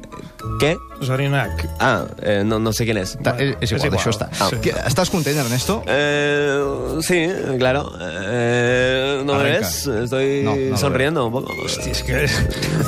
¿Qué? 0.59 0.79
Zorionac. 1.03 1.69
Ah, 1.79 2.05
eh, 2.23 2.43
no, 2.45 2.59
no 2.59 2.73
sé 2.73 2.85
quién 2.87 2.97
es. 2.97 3.19
Ta- 3.23 3.37
És, 3.39 3.57
és 3.61 3.73
És 3.73 3.85
igual, 3.85 4.01
això 4.01 4.11
està. 4.11 4.31
Ah. 4.41 4.49
Que- 4.63 4.73
Estàs 4.87 5.11
content, 5.11 5.37
Ernesto? 5.37 5.83
Eh, 5.87 6.59
sí, 7.03 7.27
claro. 7.59 7.93
Eh, 8.01 9.23
¿No 9.27 9.35
me 9.35 9.41
Arranca. 9.41 9.59
ves? 9.67 9.87
Estoy 9.87 10.43
No, 10.43 10.57
no 10.57 10.71
lo 10.71 10.77
sonriendo 10.79 11.27
un 11.27 11.33
poco. 11.33 11.53
Hosti, 11.65 11.91
és 11.91 12.03
que... 12.03 12.27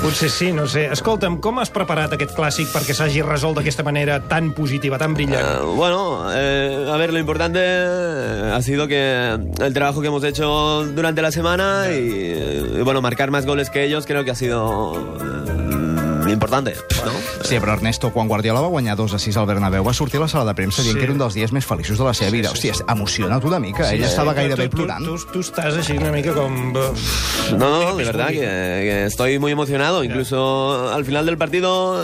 Potser 0.02 0.30
sí, 0.30 0.52
no 0.52 0.66
sé. 0.66 0.86
Escolta'm, 0.92 1.36
com 1.44 1.58
has 1.60 1.68
preparat 1.74 2.14
aquest 2.16 2.32
clàssic 2.36 2.72
perquè 2.72 2.94
s'hagi 2.96 3.20
resolt 3.22 3.58
d'aquesta 3.60 3.84
manera 3.84 4.20
tan 4.28 4.52
positiva, 4.56 4.96
tan 4.96 5.12
brillant? 5.12 5.44
Eh, 5.44 5.74
bueno, 5.76 6.24
eh, 6.32 6.88
a 6.90 6.96
ver, 6.96 7.12
lo 7.12 7.18
importante 7.18 7.60
eh, 7.62 8.52
ha 8.54 8.62
sido 8.62 8.88
que 8.88 9.36
el 9.60 9.74
trabajo 9.74 10.00
que 10.00 10.06
hemos 10.08 10.24
hecho 10.24 10.86
durante 10.86 11.20
la 11.20 11.30
semana 11.30 11.88
y, 11.90 12.78
y, 12.78 12.82
bueno, 12.82 13.02
marcar 13.02 13.30
más 13.30 13.44
goles 13.44 13.68
que 13.68 13.84
ellos 13.84 14.06
creo 14.06 14.24
que 14.24 14.30
ha 14.30 14.34
sido 14.34 14.94
eh, 14.96 15.57
importante, 16.32 16.74
¿no? 17.04 17.12
Sí, 17.44 17.58
però 17.60 17.72
Ernesto, 17.74 18.10
quan 18.12 18.28
Guardiola 18.28 18.60
va 18.60 18.68
guanyar 18.68 18.96
2 18.96 19.14
a 19.14 19.18
6 19.18 19.36
al 19.36 19.46
Bernabéu, 19.46 19.84
va 19.84 19.92
sortir 19.94 20.18
a 20.18 20.22
la 20.22 20.28
sala 20.28 20.44
de 20.44 20.54
premsa 20.54 20.82
dient 20.82 20.94
Sí. 20.94 20.98
que 20.98 21.04
era 21.04 21.12
un 21.12 21.18
dels 21.18 21.34
dies 21.34 21.52
més 21.52 21.64
feliços 21.66 21.98
de 21.98 22.04
la 22.04 22.14
seva 22.14 22.30
vida. 22.30 22.50
Hòstia, 22.50 22.74
emociona't 22.88 23.44
una 23.44 23.58
mica. 23.58 23.92
Ell 23.92 24.02
estava 24.04 24.34
gairebé 24.34 24.68
tu, 24.68 24.76
plorant. 24.76 25.04
Tu, 25.04 25.16
tu, 25.16 25.32
tu 25.32 25.40
estàs 25.40 25.76
així 25.76 25.96
una 25.98 26.10
mica 26.12 26.32
com... 26.34 26.72
No, 26.72 27.70
no, 27.70 27.96
de 27.96 28.04
verdad 28.04 28.28
que, 28.28 28.34
que 28.40 29.04
estoy 29.06 29.38
muy 29.38 29.52
emocionado. 29.52 30.04
Incluso 30.04 30.92
al 30.92 31.04
final 31.04 31.24
del 31.26 31.38
partido 31.38 31.96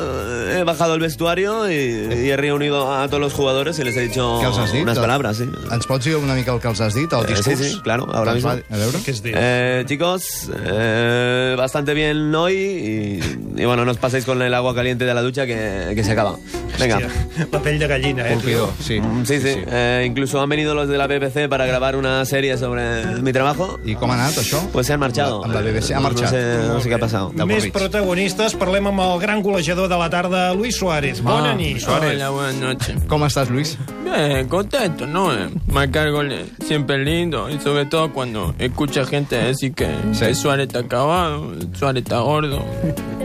eh, 0.51 0.61
he 0.61 0.65
bajado 0.65 0.95
el 0.95 1.01
vestuario 1.01 1.71
y, 1.71 1.75
y 1.75 2.31
he 2.31 2.37
reunido 2.37 2.93
a 2.95 3.07
todos 3.09 3.21
los 3.21 3.33
jugadores 3.33 3.79
y 3.79 3.85
les 3.85 3.97
he 3.97 4.01
dicho 4.01 4.41
els 4.43 4.59
has 4.59 4.73
dit? 4.73 4.83
unas 4.83 4.99
palabras, 4.99 5.37
sí. 5.37 5.45
Ens 5.71 5.87
pots 5.87 6.05
dir 6.05 6.17
una 6.17 6.35
mica 6.35 6.53
el 6.55 6.61
que 6.61 6.69
els 6.69 6.81
has 6.81 6.95
dit, 6.95 7.13
el 7.13 7.25
Eh, 7.25 7.35
discurs? 7.35 7.59
sí, 7.59 7.65
sí, 7.75 7.81
claro, 7.83 8.07
ahora 8.13 8.33
Doncs 8.33 8.45
mismo. 8.45 8.49
va, 8.71 8.75
A 8.77 8.79
veure. 8.79 8.99
Què 9.05 9.11
es 9.11 9.23
diu? 9.23 9.35
Eh, 9.37 9.85
chicos, 9.87 10.49
eh, 10.55 11.55
bastante 11.59 11.95
bien 11.95 12.35
hoy 12.35 12.55
y, 12.55 13.61
y 13.61 13.65
bueno, 13.65 13.85
no 13.85 13.91
os 13.91 13.99
paséis 14.15 14.25
con 14.27 14.41
el 14.43 14.55
agua 14.55 14.73
caliente 14.77 15.05
de 15.05 15.13
la 15.13 15.23
ducha 15.23 15.45
que, 15.45 15.91
que 15.97 16.05
se 16.05 16.13
acaba. 16.13 16.37
Venga. 16.79 16.99
Hòstia, 16.99 17.49
la 17.51 17.59
pell 17.65 17.79
de 17.81 17.87
gallina, 17.89 18.29
eh? 18.29 18.35
Colpidor, 18.35 18.69
sí. 18.81 19.01
Mm, 19.01 19.25
Sí, 19.25 19.41
sí. 19.41 19.49
Eh, 19.67 20.05
incluso 20.07 20.41
han 20.41 20.49
venido 20.49 20.73
los 20.75 20.89
de 20.89 20.97
la 20.99 21.07
BBC 21.09 21.49
para 21.49 21.67
grabar 21.67 21.97
una 21.97 22.25
serie 22.25 22.57
sobre 22.57 23.05
mi 23.23 23.33
trabajo. 23.33 23.81
I 23.85 23.95
com 23.97 24.11
ha 24.13 24.15
anat, 24.15 24.37
això? 24.39 24.61
Pues 24.71 24.87
se 24.87 24.93
han 24.93 25.01
marchado. 25.01 25.43
Amb 25.45 25.53
la 25.55 25.61
BBC 25.63 25.91
ha 25.95 25.97
No 25.97 26.03
marxat. 26.03 26.31
sé, 26.31 26.59
no 26.69 26.81
sé 26.81 26.89
qué 26.89 26.95
ha 26.95 26.99
pasado. 26.99 27.33
De 27.35 27.45
Més 27.45 27.67
protagonistes, 27.75 28.55
parlem 28.55 28.87
amb 28.93 29.01
el 29.03 29.19
gran 29.21 29.43
golejador 29.43 29.89
de 29.89 29.99
la 29.99 30.09
tarda, 30.11 30.55
Luis 30.55 30.77
Suárez. 30.77 31.21
Bona 31.21 31.51
Ah, 31.51 31.55
nit. 31.55 31.83
Hola, 31.89 32.31
buenas 32.31 32.55
noches. 32.55 32.97
Com 33.09 33.25
estàs, 33.27 33.51
Luis? 33.51 33.77
Bien, 34.05 34.47
contento, 34.49 35.07
¿no? 35.09 35.33
Eh, 35.35 35.49
Marcar 35.67 36.11
goles 36.13 36.47
siempre 36.65 37.01
es 37.01 37.05
lindo 37.05 37.51
y 37.51 37.59
sobre 37.59 37.87
todo 37.87 38.13
cuando 38.13 38.55
escucha 38.61 39.05
gente 39.07 39.37
decir 39.37 39.75
que, 39.75 39.89
Sí. 40.13 40.21
que 40.27 40.35
Suárez 40.37 40.69
está 40.69 40.81
acabado, 40.81 41.51
Suárez 41.73 42.05
está 42.05 42.21
gordo. 42.21 42.65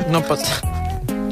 No 0.09 0.21
pasa. 0.23 0.61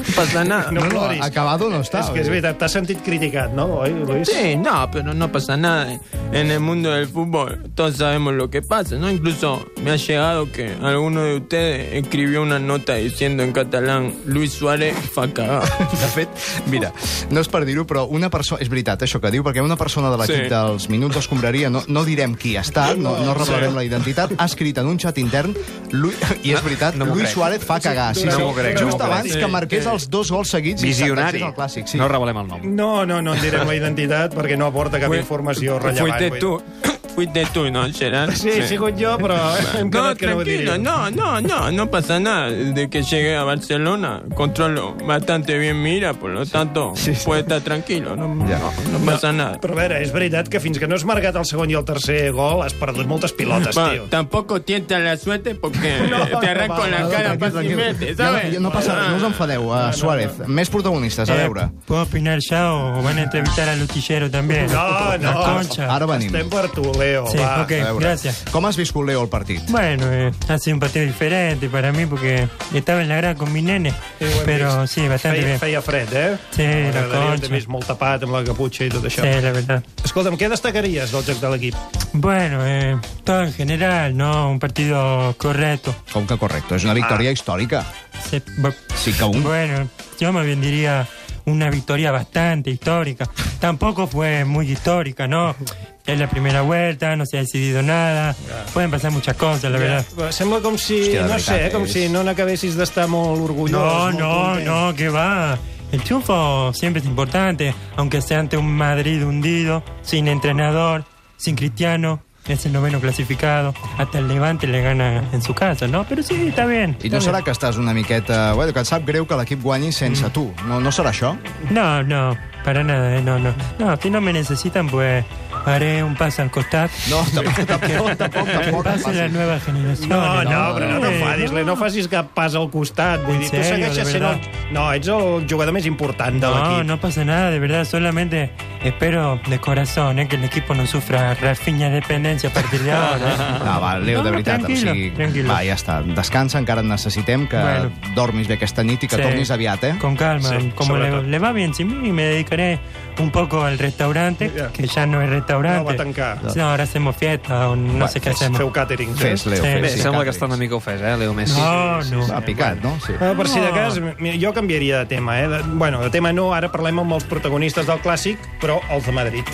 No 0.07 0.15
pasa 0.15 0.43
nada. 0.43 0.71
No, 0.71 0.81
No, 0.81 0.89
no, 1.13 1.23
acabado 1.23 1.69
no 1.69 1.81
està. 1.81 1.99
És 2.05 2.09
que 2.13 2.21
és 2.21 2.29
veritat, 2.29 2.57
t'has 2.61 2.71
sentit 2.71 3.01
criticat, 3.03 3.51
no, 3.53 3.65
oi, 3.81 3.91
Luis? 3.91 4.27
Sí, 4.29 4.55
no, 4.55 4.89
pero 4.91 5.13
no 5.13 5.31
pasa 5.31 5.57
nada. 5.57 5.99
En 6.31 6.51
el 6.51 6.59
mundo 6.59 6.91
del 6.91 7.07
fútbol 7.07 7.63
todos 7.75 7.97
sabemos 7.97 8.33
lo 8.33 8.49
que 8.49 8.61
pasa, 8.61 8.95
¿no? 8.95 9.09
Incluso 9.09 9.65
me 9.83 9.91
ha 9.91 9.95
llegado 9.95 10.51
que 10.51 10.73
alguno 10.81 11.21
de 11.23 11.35
ustedes 11.37 11.93
escribió 12.03 12.41
una 12.41 12.59
nota 12.59 12.95
diciendo 12.95 13.43
en 13.43 13.51
catalán 13.51 14.13
Luis 14.25 14.53
Suárez 14.53 14.95
fa 15.13 15.27
cagar. 15.33 15.63
De 15.91 16.07
fet, 16.07 16.29
mira, 16.67 16.91
no 17.29 17.41
és 17.41 17.47
per 17.51 17.63
dir-ho, 17.65 17.85
però 17.87 18.05
una 18.07 18.29
persona... 18.29 18.61
És 18.63 18.69
veritat, 18.71 19.01
això 19.03 19.19
que 19.23 19.31
diu, 19.33 19.43
perquè 19.43 19.61
una 19.63 19.77
persona 19.77 20.09
de 20.11 20.17
l'equip 20.21 20.35
Sí. 20.47 20.49
dels 20.51 20.89
Minuts 20.89 21.15
d'Escombraria, 21.17 21.69
no, 21.69 21.81
no 21.87 22.03
direm 22.05 22.35
qui 22.35 22.55
ha 22.57 22.61
estat, 22.61 22.97
no, 22.97 23.15
no 23.25 23.33
revelarem 23.33 23.73
la 23.75 23.83
identitat, 23.83 24.33
ha 24.37 24.45
escrit 24.45 24.77
en 24.77 24.87
un 24.87 24.99
xat 25.01 25.17
intern, 25.17 25.55
Lu... 25.91 26.11
i 26.43 26.53
és 26.53 26.61
veritat, 26.63 26.95
no 26.95 27.05
m'ho 27.05 27.15
Luis 27.15 27.25
crec. 27.27 27.33
Suárez 27.35 27.63
fa 27.65 27.79
cagar. 27.79 28.13
Sí, 28.15 28.25
no 28.27 28.35
sí, 28.35 28.41
m'ho 28.43 28.53
crec, 28.55 28.75
no 28.79 28.85
just 28.87 28.97
crec. 28.99 29.07
abans 29.09 29.35
que 29.37 29.47
marqués 29.47 29.87
els 29.97 30.09
dos 30.13 30.31
gols 30.33 30.53
seguits 30.53 30.85
Visionari. 30.85 31.41
i 31.41 31.47
al 31.47 31.55
Clàssic. 31.57 31.89
Sí. 31.91 31.99
No 32.01 32.07
revelem 32.11 32.43
el 32.43 32.51
nom. 32.51 32.67
No, 32.77 32.91
no, 33.09 33.21
no 33.25 33.35
en 33.35 33.41
direm 33.43 33.67
la 33.67 33.75
identitat 33.77 34.37
perquè 34.37 34.57
no 34.59 34.69
aporta 34.71 35.01
cap 35.01 35.13
informació 35.17 35.79
rellevant. 35.81 36.13
Fuiste 36.17 36.29
vull 36.37 36.86
tú, 37.17 37.21
fuiste 37.33 37.45
tú, 37.53 37.71
¿no, 37.71 37.91
Gerard? 37.91 38.33
Sí, 38.33 38.49
he 38.49 38.67
sigut 38.67 38.93
jo, 38.99 39.17
però 39.17 39.37
hem 39.77 39.89
No, 39.89 39.91
quedat 40.13 40.17
que 40.17 40.27
no 40.27 40.37
ho 40.37 40.77
no, 40.77 41.09
no, 41.09 41.41
no, 41.41 41.71
no 41.71 41.87
pasa 41.89 42.19
nada. 42.19 42.49
Desde 42.49 42.89
que 42.89 43.01
llegué 43.01 43.35
a 43.35 43.43
Barcelona 43.43 44.21
controlo 44.35 44.95
bastante 45.05 45.57
bien 45.57 45.81
mi 45.81 45.95
ira, 45.95 46.13
por 46.13 46.29
lo 46.31 46.45
tanto 46.45 46.93
puede 47.25 47.41
estar 47.41 47.61
tranquilo, 47.61 48.15
no, 48.15 48.33
no, 48.35 48.45
no 48.45 48.99
pasa 49.05 49.31
nada. 49.31 49.57
Però 49.61 49.73
a 49.73 49.77
veure, 49.81 50.01
és 50.03 50.11
veritat 50.13 50.47
que 50.49 50.59
fins 50.59 50.77
que 50.79 50.87
no 50.87 50.95
has 50.95 51.05
marcat 51.05 51.35
el 51.35 51.45
segon 51.45 51.71
i 51.71 51.75
el 51.77 51.85
tercer 51.85 52.31
gol 52.35 52.61
has 52.63 52.73
perdut 52.77 53.07
moltes 53.07 53.33
pilotes, 53.33 53.73
Bueno, 53.75 53.91
tio. 53.91 54.03
tampoco 54.09 54.61
tienta 54.61 54.99
la 54.99 55.17
suerte 55.17 55.55
porque 55.55 55.97
No, 56.11 56.39
te 56.39 56.47
arranco 56.49 56.83
no, 56.85 56.87
la 56.87 56.99
no, 57.01 57.09
cara 57.09 57.37
fácilmente, 57.39 58.13
Ja, 58.15 58.25
¿sabes? 58.25 58.53
ja 58.53 58.59
no 58.59 58.71
passa 58.71 58.95
res, 58.95 59.09
no 59.09 59.17
us 59.17 59.23
enfadeu. 59.23 59.67
Uh, 59.67 59.91
Suárez, 59.93 60.31
més 60.47 60.69
protagonistes, 60.69 61.29
a 61.29 61.33
Eh, 61.35 61.43
veure. 61.47 61.69
¿Puedo 61.87 62.03
opinar 62.03 62.39
ya 62.39 62.71
o 62.73 63.01
van 63.01 63.17
a 63.17 63.23
entrevistar 63.23 63.67
al 63.69 63.79
lutillero 63.79 64.29
también? 64.29 64.67
No, 64.71 65.17
no. 65.17 65.31
La 65.31 65.53
concha. 65.53 65.87
Ara 65.93 66.05
venim. 66.05 66.27
Estem 66.33 66.49
per 66.49 66.69
tu, 66.69 66.83
Leo, 66.97 67.06
Sí, 67.31 67.37
va. 67.37 67.61
ok, 67.63 67.71
A 67.71 67.91
veure. 67.91 68.05
gracias. 68.05 68.43
Com 68.51 68.65
has 68.65 68.77
viscut, 68.77 69.05
Leo, 69.07 69.21
el 69.23 69.29
partit? 69.29 69.61
Bueno, 69.69 70.05
eh, 70.11 70.31
ha 70.47 70.57
sido 70.57 70.75
un 70.75 70.79
partido 70.79 71.05
diferente 71.05 71.69
para 71.69 71.91
mí 71.91 72.05
porque 72.05 72.47
estaba 72.73 73.01
en 73.01 73.09
la 73.09 73.17
grada 73.17 73.35
con 73.35 73.51
mi 73.53 73.61
nene, 73.61 73.91
Sí, 74.19 74.25
pero 74.45 74.81
vist. 74.81 74.93
sí, 74.93 75.07
bastante 75.07 75.37
feia, 75.37 75.47
bien. 75.47 75.59
feia 75.59 75.81
fred, 75.81 76.07
eh? 76.13 76.37
Sí, 76.51 76.63
la 76.93 77.07
concha. 77.07 77.47
T'he 77.47 77.53
vist 77.53 77.67
molt 77.67 77.87
tapat 77.87 78.23
amb 78.23 78.33
la 78.33 78.43
caputxa 78.43 78.85
i 78.85 78.89
tot 78.89 79.03
això. 79.05 79.21
Sí, 79.23 79.41
la 79.41 79.51
verdad. 79.51 79.83
Escolta'm, 80.03 80.37
què 80.37 80.49
destacaries 80.49 81.11
del 81.11 81.23
joc 81.23 81.39
de 81.41 81.49
l'equip? 81.49 81.75
Bueno, 82.13 82.61
eh, 82.65 82.97
todo 83.23 83.43
en 83.43 83.53
general, 83.53 84.15
¿no? 84.17 84.49
Un 84.49 84.59
partido 84.59 85.35
correcto. 85.37 85.95
Com 86.13 86.25
que 86.27 86.37
correcte, 86.37 86.75
és 86.75 86.83
una 86.83 86.93
victòria 86.93 87.31
històrica. 87.31 87.83
Se- 88.29 88.41
bu- 88.57 88.73
Sí 88.95 89.13
que 89.13 89.23
un. 89.23 89.43
Bueno, 89.43 89.87
yo 90.19 90.33
más 90.33 90.45
bien 90.45 90.59
diría 90.61 91.07
una 91.45 91.69
victoria 91.69 92.11
bastante 92.11 92.69
histórica. 92.71 93.29
Tampoco 93.59 94.07
fue 94.07 94.43
muy 94.45 94.69
histórica, 94.71 95.27
¿no? 95.27 95.55
Es 96.07 96.17
la 96.17 96.29
primera 96.29 96.61
vuelta, 96.61 97.15
no 97.17 97.25
se 97.25 97.37
ha 97.37 97.41
decidido 97.41 97.81
nada. 97.83 98.33
Pueden 98.73 98.89
pasar 98.89 99.11
muchas 99.11 99.35
cosas, 99.35 99.69
la 99.71 99.77
verdad. 99.77 100.05
Sembla 100.31 100.61
com 100.61 100.77
si, 100.77 101.01
Hòstia, 101.01 101.11
de 101.11 101.21
no 101.23 101.27
veritat, 101.35 101.55
sé, 101.55 101.67
eh, 101.67 101.71
com 101.71 101.83
és- 101.83 101.91
si 101.93 102.07
no 102.09 102.23
n'acabessis 102.23 102.77
d'estar 102.77 103.07
molt 103.09 103.41
orgullós. 103.41 103.71
No, 103.71 103.85
molt 104.05 104.19
no, 104.19 104.29
content. 104.53 104.67
no, 104.67 104.95
que 104.95 105.09
va. 105.09 105.57
El 105.91 106.01
triunfo 106.01 106.71
siempre 106.73 107.01
es 107.01 107.05
importante, 107.07 107.73
aunque 107.97 108.21
sea 108.21 108.39
ante 108.39 108.55
un 108.57 108.73
Madrid 108.75 109.21
hundido, 109.25 109.83
sin 110.01 110.27
entrenador, 110.29 111.03
sin 111.37 111.55
Cristiano, 111.55 112.21
es 112.47 112.65
el 112.65 112.71
noveno 112.71 113.01
clasificado. 113.01 113.73
Hasta 113.97 114.19
el 114.19 114.29
Levante 114.29 114.65
le 114.67 114.81
gana 114.81 115.23
en 115.33 115.41
su 115.41 115.53
casa, 115.53 115.87
¿no? 115.87 116.05
Pero 116.07 116.23
sí, 116.23 116.47
está 116.47 116.65
bien. 116.65 116.97
I 117.03 117.09
no 117.09 117.19
serà 117.19 117.43
que 117.43 117.51
estàs 117.51 117.75
una 117.77 117.93
miqueta... 117.93 118.53
Bueno, 118.53 118.71
que 118.71 118.79
et 118.79 118.85
sap 118.87 119.05
greu 119.05 119.27
que 119.27 119.35
l'equip 119.35 119.61
guanyi 119.61 119.91
sense 119.91 120.29
tu. 120.29 120.53
No, 120.67 120.79
no 120.79 120.89
serà 120.91 121.11
això? 121.11 121.35
No, 121.69 122.01
no, 122.03 122.37
para 122.63 122.81
nada, 122.83 123.17
eh, 123.17 123.21
no, 123.21 123.37
no. 123.37 123.53
No, 123.79 123.97
si 124.01 124.09
no 124.09 124.21
me 124.21 124.31
necesitan, 124.31 124.87
pues 124.87 125.25
haré 125.65 126.03
un 126.03 126.15
paso 126.15 126.41
al 126.41 126.51
costado. 126.51 126.89
No, 127.09 127.23
tampoc, 127.33 127.65
tampoc, 127.65 128.15
tampoc, 128.17 128.47
tampoc. 128.51 128.83
Paso 128.83 129.09
a 129.09 129.13
la 129.13 129.27
nueva 129.29 129.59
generación. 129.59 130.09
No, 130.09 130.43
no, 130.43 130.75
però 130.75 130.91
no 130.93 130.99
t'enfadis, 131.01 131.51
no 131.65 131.75
facis 131.75 132.07
cap 132.07 132.27
pas 132.33 132.55
al 132.55 132.69
costat. 132.69 133.23
Vull 133.25 133.39
dir, 133.39 133.49
tu 133.49 133.63
segueixes 133.63 134.07
sent 134.11 134.23
el... 134.23 134.39
No, 134.71 134.91
ets 134.93 135.07
el 135.07 135.45
jugador 135.49 135.73
més 135.73 135.85
important 135.87 136.39
de 136.39 136.47
No, 136.47 136.53
l'equip. 136.55 136.85
no 136.87 136.99
pasa 136.99 137.25
nada, 137.25 137.49
de 137.51 137.59
verdad. 137.59 137.85
Solamente 137.85 138.51
espero 138.83 139.39
de 139.47 139.59
corazón 139.59 140.19
eh, 140.19 140.27
que 140.27 140.35
el 140.35 140.43
equipo 140.43 140.73
no 140.75 140.85
sufra 140.85 141.33
rafiña 141.35 141.89
dependencia 141.89 142.49
a 142.49 142.53
partir 142.53 142.81
de 142.81 142.91
ahora. 142.91 143.33
eh. 143.33 143.37
No, 143.67 143.81
va, 143.81 143.97
Leo, 143.99 144.23
de 144.23 144.29
No, 144.29 144.31
veritat. 144.31 144.61
tranquilo, 144.61 144.91
o 144.91 144.93
sigui, 144.93 145.11
tranquilo. 145.11 145.49
Va, 145.53 145.59
ja 145.65 145.73
està. 145.75 146.01
Descansa, 146.03 146.59
encara 146.59 146.81
et 146.81 146.87
necessitem, 146.87 147.47
que 147.47 147.57
Bueno. 147.57 147.91
dormis 148.15 148.47
bé 148.47 148.55
aquesta 148.55 148.83
nit 148.83 149.03
i 149.03 149.07
que 149.07 149.15
Sí. 149.17 149.21
tornis 149.21 149.51
aviat, 149.51 149.83
eh? 149.83 149.95
Con 149.99 150.15
calma, 150.15 150.49
Sí, 150.49 150.71
como 150.75 150.95
le, 150.97 151.23
le 151.23 151.39
va 151.39 151.51
bien 151.51 151.73
sin 151.73 152.01
mí, 152.01 152.11
me 152.11 152.23
dedicaré 152.23 152.79
un 153.19 153.31
poco 153.31 153.63
al 153.63 153.79
restaurante, 153.79 154.51
que 154.73 154.87
ya 154.87 155.05
no 155.05 155.21
es 155.21 155.29
restaurante. 155.29 155.56
No, 155.61 155.83
va 155.85 155.91
a 155.91 155.95
tancar. 155.95 156.39
No, 156.55 156.69
ahora 156.69 156.83
hacemos 156.83 157.15
fiesta 157.15 157.69
o 157.69 157.75
no 157.75 158.05
Va, 158.05 158.07
sé 158.07 158.19
qué 158.19 158.29
fes- 158.31 158.35
hacemos. 158.35 158.57
Feu 158.57 158.71
càtering. 158.71 159.15
Fes, 159.15 159.45
Leo, 159.45 159.57
Sí. 159.63 159.69
fes. 159.69 159.81
Bé, 159.81 159.89
sí, 159.89 159.99
sembla 160.01 160.23
que 160.23 160.31
està 160.31 160.45
una 160.45 160.57
mica 160.57 160.75
ofès, 160.75 161.01
eh, 161.01 161.15
Leo 161.17 161.33
Messi. 161.33 161.59
No, 161.59 162.01
no. 162.03 162.25
Ha 162.35 162.41
picat, 162.41 162.81
no? 162.81 162.97
Sí. 163.05 163.13
Ah, 163.19 163.33
per 163.37 163.47
si 163.47 163.59
de 163.59 163.69
No. 163.69 163.73
cas, 163.75 163.99
jo 164.41 164.53
canviaria 164.53 164.99
de 164.99 165.05
tema. 165.05 165.39
Eh? 165.41 165.47
De, 165.47 165.61
bueno, 165.63 165.99
de 166.01 166.09
tema 166.09 166.31
no, 166.33 166.53
ara 166.53 166.71
parlem 166.71 166.99
amb 166.99 167.13
els 167.13 167.23
protagonistes 167.23 167.85
del 167.87 168.01
Clàssic, 168.01 168.37
però 168.61 168.79
els 168.89 169.05
de 169.05 169.11
Madrid. 169.11 169.45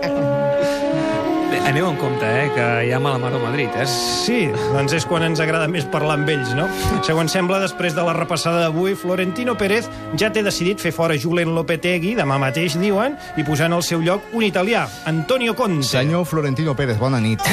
Bé, 0.00 0.71
Aneu 1.60 1.86
en 1.88 1.96
compte, 2.00 2.24
eh, 2.24 2.48
que 2.54 2.66
hi 2.86 2.92
ha 2.92 2.98
mala 3.00 3.18
mar 3.20 3.32
a 3.34 3.38
Madrid, 3.42 3.70
eh? 3.76 3.86
Sí, 3.86 4.48
doncs 4.72 4.96
és 4.96 5.06
quan 5.08 5.24
ens 5.26 5.40
agrada 5.44 5.68
més 5.68 5.84
parlar 5.92 6.16
amb 6.18 6.32
ells, 6.32 6.54
no? 6.58 6.66
Segons 7.06 7.32
sembla, 7.34 7.60
després 7.62 7.96
de 7.96 8.04
la 8.06 8.16
repassada 8.16 8.64
d'avui, 8.64 8.96
Florentino 8.98 9.56
Pérez 9.58 9.90
ja 10.18 10.32
té 10.32 10.42
decidit 10.42 10.82
fer 10.82 10.94
fora 10.96 11.18
Julen 11.18 11.54
Lopetegui, 11.56 12.16
demà 12.18 12.40
mateix, 12.42 12.78
diuen, 12.80 13.16
i 13.36 13.46
posar 13.46 13.70
en 13.70 13.78
el 13.78 13.86
seu 13.86 14.02
lloc 14.04 14.32
un 14.32 14.46
italià, 14.48 14.88
Antonio 15.06 15.56
Conte. 15.58 15.86
Senyor 15.92 16.26
Florentino 16.26 16.76
Pérez, 16.78 16.98
bona 17.00 17.20
nit. 17.20 17.44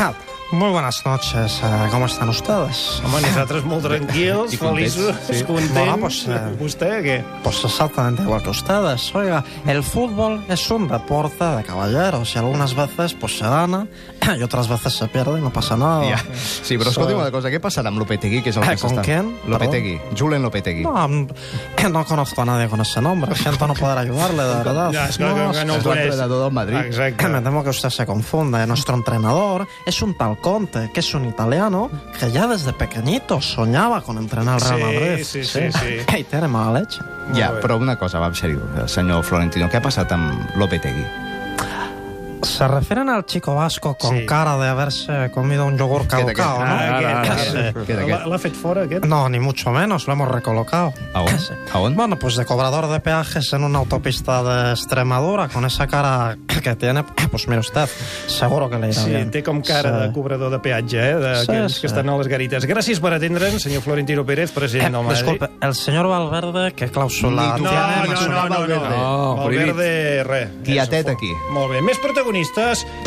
Muy 0.52 0.72
buenas 0.72 1.06
noches, 1.06 1.62
eh, 1.64 1.88
¿cómo 1.92 2.08
están 2.08 2.28
ustedes? 2.30 3.00
Home, 3.06 3.22
nosaltres 3.22 3.64
molt 3.70 3.84
tranquils, 3.86 4.56
feliços, 4.58 5.16
sí. 5.30 5.44
contents. 5.48 5.74
Bueno, 5.76 5.98
pues, 6.02 6.24
eh, 6.26 6.40
Vostè, 6.58 6.90
què? 7.06 7.18
Pues 7.44 7.60
exactamente 7.68 8.24
igual 8.24 8.42
que 8.42 8.50
ustedes. 8.50 9.14
Oiga, 9.14 9.44
el 9.68 9.84
fútbol 9.84 10.44
es 10.50 10.72
un 10.72 10.88
deporte 10.88 11.46
de 11.46 11.62
caballeros 11.64 12.34
y 12.34 12.40
algunas 12.40 12.74
veces 12.74 13.14
pues 13.14 13.38
se 13.38 13.44
gana 13.46 13.86
y 14.40 14.42
otras 14.42 14.68
veces 14.68 14.94
se 14.94 15.08
pierde 15.08 15.38
y 15.38 15.42
no 15.44 15.54
pasa 15.54 15.78
nada. 15.78 16.02
Ja. 16.18 16.24
Sí, 16.64 16.80
però 16.82 16.90
escolti'm 16.90 17.22
una 17.22 17.30
cosa, 17.30 17.52
què 17.54 17.62
passarà 17.62 17.94
amb 17.94 18.02
Lopetegui, 18.02 18.42
que 18.42 18.50
és 18.50 18.58
el 18.58 18.64
Eh, 18.66 18.74
que 18.74 18.82
¿con 18.82 18.96
s'està... 18.98 19.06
quién? 19.06 19.30
Lopetegui, 19.46 20.00
Julen 20.18 20.42
Lopetegui. 20.42 20.82
No, 20.82 21.06
no 21.94 22.06
conozco 22.10 22.42
a 22.42 22.46
nadie 22.50 22.68
con 22.74 22.82
ese 22.82 23.02
nombre. 23.06 23.36
Siento 23.36 23.68
no 23.68 23.76
poder 23.76 24.00
ayudarle, 24.00 24.42
de 24.42 24.56
verdad. 24.64 24.90
Ja, 24.98 25.06
és 25.14 25.18
que, 25.22 25.26
que, 25.30 25.30
que 25.30 25.66
no 25.70 25.78
és 25.78 25.86
el 25.86 25.86
coneix. 25.86 26.10
l'entrenador 26.10 26.44
del 26.48 26.54
Madrid. 26.58 26.82
Exacte. 26.90 27.30
Me 27.38 27.42
temo 27.46 27.64
que 27.64 27.70
usted 27.70 27.90
se 27.94 28.08
confunde. 28.08 28.66
Nuestro 28.66 28.96
entrenador 28.96 29.68
es 29.86 30.02
un 30.02 30.18
tal 30.18 30.39
Conte, 30.42 30.90
que 30.94 31.00
es 31.02 31.14
un 31.14 31.26
italiano 31.26 31.90
que 32.20 32.32
ya 32.32 32.48
desde 32.48 32.74
pequeñito 32.74 33.42
soñaba 33.42 34.02
con 34.02 34.18
entrenar 34.18 34.56
al 34.56 34.62
Real 34.62 34.78
Sí, 34.80 34.84
Madrid. 34.84 35.24
sí, 35.26 35.44
sí, 35.44 35.60
sí. 35.72 36.18
Y 36.20 36.24
tiene 36.30 36.48
mala 36.48 36.80
leche. 36.80 37.00
Ja, 37.36 37.52
però 37.62 37.78
una 37.78 37.96
cosa, 37.96 38.18
va, 38.20 38.28
en 38.28 38.34
sèrio, 38.36 38.88
senyor 38.88 39.24
Florentino, 39.24 39.68
què 39.70 39.78
ha 39.78 39.82
passat 39.86 40.12
amb 40.12 40.56
Lopetegui? 40.58 41.06
Se 42.60 42.68
refieren 42.68 43.08
al 43.08 43.26
chico 43.26 43.56
vasco 43.56 43.96
con 43.98 44.18
Sí. 44.20 44.26
cara 44.26 44.58
de 44.58 44.68
haberse 44.68 45.32
comido 45.34 45.66
un 45.66 45.78
yogur 45.78 46.06
caducado. 46.08 46.60
¿no? 46.60 46.66
Ah, 46.66 46.98
ara. 46.98 47.22
Queda, 47.88 48.26
L'ha- 48.28 48.38
fet 48.38 48.54
fora, 48.54 48.82
aquest? 48.84 49.06
No, 49.06 49.30
ni 49.30 49.40
mucho 49.40 49.72
menos, 49.72 50.08
lo 50.08 50.12
hemos 50.14 50.28
recolocado. 50.28 50.92
A 51.14 51.22
on? 51.22 51.30
A 51.72 51.80
on? 51.80 51.96
Bueno, 51.96 52.20
pues 52.20 52.36
de 52.36 52.44
cobrador 52.46 52.88
de 52.90 53.00
peajes 53.00 53.54
en 53.54 53.64
una 53.64 53.80
autopista 53.80 54.44
de 54.44 54.72
Extremadura, 54.74 55.48
con 55.48 55.64
esa 55.64 55.88
cara 55.88 56.38
que 56.62 56.76
tiene, 56.76 57.06
pues 57.32 57.48
mire 57.48 57.62
usted, 57.62 57.88
seguro 58.28 58.70
que 58.70 58.78
le 58.78 58.90
irá 58.90 59.02
Sí, 59.04 59.10
bien. 59.10 59.32
té 59.32 59.42
com 59.42 59.62
cara 59.62 60.02
Sí. 60.02 60.08
de 60.08 60.12
cobrador 60.12 60.52
de 60.52 60.60
peatge, 60.60 60.98
eh? 61.00 61.16
D'aquells 61.16 61.76
Sí, 61.76 61.82
que 61.82 61.88
sí. 61.88 61.94
estan 61.94 62.10
a 62.10 62.18
les 62.18 62.28
garites. 62.28 62.68
Gràcies 62.68 63.00
per 63.00 63.14
atendre'ns, 63.14 63.62
senyor 63.64 63.82
Florentino 63.82 64.26
Pérez, 64.26 64.50
Eh, 64.52 64.54
president 64.54 64.94
del 64.96 65.04
Madrid. 65.06 65.16
disculpe, 65.22 65.50
el 65.62 65.74
señor 65.76 66.08
Valverde, 66.10 66.74
¿qué 66.74 66.90
cláusula 66.92 67.54
Ni 67.54 67.58
tu- 67.60 67.64
No, 67.64 67.70
tiene? 67.70 67.86
no, 67.86 68.28
no, 68.28 68.50
no, 68.50 68.68
no, 68.68 68.90
no. 68.90 68.90
No, 68.90 69.36
Valverde, 69.38 70.24
res. 70.26 70.50
Tietet 70.64 71.08
aquí. 71.08 71.32
Molt 71.54 71.72
bé. 71.72 71.82
Més 71.82 71.98
protagonistes, 72.00 72.49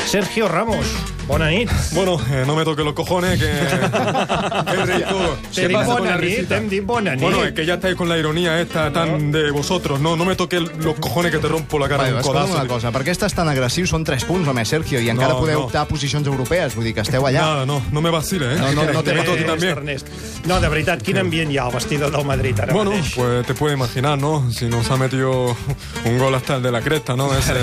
Sergio 0.06 0.48
Ramos. 0.48 0.86
Bona 1.26 1.48
nit. 1.50 1.70
Bueno, 1.92 2.18
eh, 2.30 2.42
no 2.46 2.56
me 2.56 2.64
toque 2.64 2.82
los 2.82 2.94
cojones, 2.94 3.38
que, 3.38 3.46
que 3.46 4.86
rico. 4.86 5.36
T'he 5.54 5.68
dit 5.68 5.76
bona 5.86 6.16
nit, 6.18 6.50
hem 6.50 6.68
dit 6.68 6.84
bona 6.84 7.12
nit. 7.14 7.20
Bueno, 7.22 7.44
es 7.44 7.52
que 7.52 7.64
ya 7.64 7.74
estáis 7.74 7.94
con 7.94 8.08
la 8.08 8.18
ironía 8.18 8.60
esta 8.60 8.92
tan 8.92 9.30
de 9.30 9.50
vosotros. 9.52 10.00
No, 10.00 10.16
no 10.16 10.24
me 10.24 10.34
toque 10.34 10.58
los 10.60 10.94
cojones 10.98 11.30
que 11.30 11.38
te 11.38 11.46
rompo 11.48 11.78
la 11.78 11.88
cara 11.88 12.04
Vale, 12.04 12.16
un 12.16 12.22
codazo. 12.22 12.54
una 12.54 12.66
cosa, 12.66 12.90
per 12.90 13.04
què 13.06 13.12
estàs 13.14 13.34
tan 13.34 13.48
agressiu? 13.48 13.86
Són 13.86 14.02
3 14.04 14.24
punts, 14.26 14.48
home, 14.48 14.64
Sergio, 14.66 14.98
i 15.00 15.08
encara 15.12 15.34
No, 15.34 15.40
podeu 15.40 15.60
no. 15.60 15.66
optar 15.68 15.82
a 15.86 15.88
posicions 15.88 16.26
europees, 16.26 16.74
vull 16.74 16.84
dir 16.90 16.94
que 16.94 17.04
esteu 17.06 17.24
allà. 17.24 17.40
Nada, 17.40 17.66
no, 17.66 17.80
no 17.92 18.00
me 18.02 18.10
vacile, 18.10 18.54
¿eh? 18.56 18.58
No, 18.58 18.72
no, 18.72 18.92
no 18.92 19.02
te 19.04 19.12
toque 19.22 19.44
también. 19.44 19.72
Ernest. 19.78 20.08
No, 20.46 20.58
de 20.60 20.68
veritat, 20.68 21.02
quin 21.06 21.18
ambient 21.22 21.52
hi 21.52 21.58
ha 21.58 21.68
al 21.68 21.72
vestidor 21.72 22.10
del 22.10 22.24
Madrid 22.26 22.58
ara 22.60 22.72
Bueno, 22.74 22.90
mateix? 22.90 23.14
pues 23.14 23.46
te 23.46 23.54
puedes 23.54 23.76
imaginar, 23.76 24.18
¿no? 24.18 24.50
Si 24.50 24.66
nos 24.66 24.90
ha 24.90 24.96
metido 24.96 25.56
un 26.04 26.18
gol 26.18 26.34
hasta 26.34 26.56
el 26.56 26.62
de 26.64 26.72
la 26.72 26.80
cresta, 26.82 27.14
¿no? 27.16 27.30
Ese... 27.38 27.54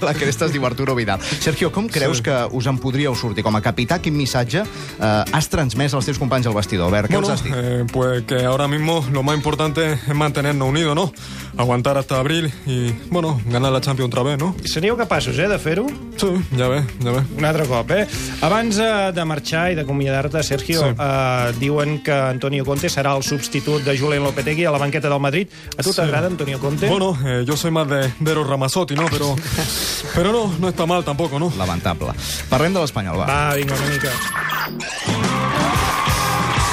La 0.00 0.14
cresta 0.14 0.46
es 0.46 0.52
diu 0.52 0.64
Arturo 0.64 0.94
Vidal. 0.94 1.13
Tal. 1.18 1.40
Sergio, 1.40 1.70
com 1.72 1.88
creus 1.88 2.20
que 2.22 2.34
us 2.52 2.66
en 2.66 2.78
podríeu 2.78 3.14
sortir? 3.14 3.44
Com 3.44 3.56
a 3.56 3.60
capità, 3.62 3.98
quin 4.00 4.16
missatge 4.16 4.62
eh, 4.64 5.24
has 5.32 5.48
transmès 5.48 5.94
als 5.94 6.06
teus 6.06 6.18
companys 6.18 6.46
al 6.46 6.54
vestidor? 6.54 6.86
Albert, 6.88 7.10
què 7.10 7.18
Bueno, 7.18 7.30
els 7.30 7.40
has 7.40 7.44
dit? 7.44 7.52
eh, 7.54 7.84
pues 7.92 8.24
que 8.24 8.44
ahora 8.44 8.68
mismo 8.68 9.04
lo 9.12 9.22
más 9.22 9.36
importante 9.36 9.92
es 9.94 10.14
mantenernos 10.14 10.68
unidos, 10.68 10.94
¿no? 10.94 11.12
Aguantar 11.56 11.96
hasta 11.98 12.18
abril 12.18 12.52
y, 12.66 12.90
bueno, 13.10 13.40
ganar 13.46 13.70
la 13.72 13.80
Champions 13.80 14.08
otra 14.08 14.22
vez, 14.22 14.38
¿no? 14.38 14.54
Seríeu 14.64 14.96
capaços, 14.96 15.38
eh, 15.38 15.48
de 15.48 15.58
fer-ho? 15.58 15.86
Sí, 16.16 16.26
ja 16.56 16.68
ve, 16.68 16.82
ja 17.02 17.10
ve. 17.10 17.22
Un 17.38 17.44
altre 17.44 17.64
cop, 17.66 17.90
eh? 17.90 18.06
Abans 18.42 18.78
eh, 18.78 19.12
de 19.14 19.24
marxar 19.24 19.70
i 19.72 19.74
d'acomiadar-te, 19.74 20.42
Sergio, 20.42 20.80
Sí. 20.80 20.94
eh, 20.98 21.52
diuen 21.60 22.02
que 22.02 22.12
Antonio 22.12 22.64
Conte 22.64 22.88
serà 22.88 23.16
el 23.16 23.22
substitut 23.22 23.82
de 23.84 23.96
Julen 23.98 24.22
Lopetegui 24.22 24.64
a 24.64 24.70
la 24.70 24.78
banqueta 24.78 25.08
del 25.08 25.20
Madrid. 25.20 25.48
A 25.78 25.82
tu 25.82 25.90
Sí. 25.92 25.96
t'agrada 25.96 26.26
Antonio 26.26 26.58
Conte? 26.58 26.88
Bueno, 26.88 27.16
eh, 27.24 27.44
yo 27.46 27.56
soy 27.56 27.70
más 27.70 27.88
de, 27.88 28.12
de 28.18 28.30
Eros 28.30 28.46
Ramazzotti, 28.48 28.94
¿no? 28.94 29.06
Pero, 29.10 29.34
pero 30.14 30.32
no, 30.32 30.52
no 30.60 30.68
está 30.68 30.86
mal 30.86 30.93
tampoco, 31.02 31.38
¿no? 31.38 31.52
Lamentable. 31.56 32.12
Parlem 32.48 32.72
de 32.74 32.80
l'Espanyol, 32.80 33.18
va. 33.20 33.26
Va, 33.26 33.54
vinga, 33.54 33.74
una 33.74 33.86
mica. 33.90 34.10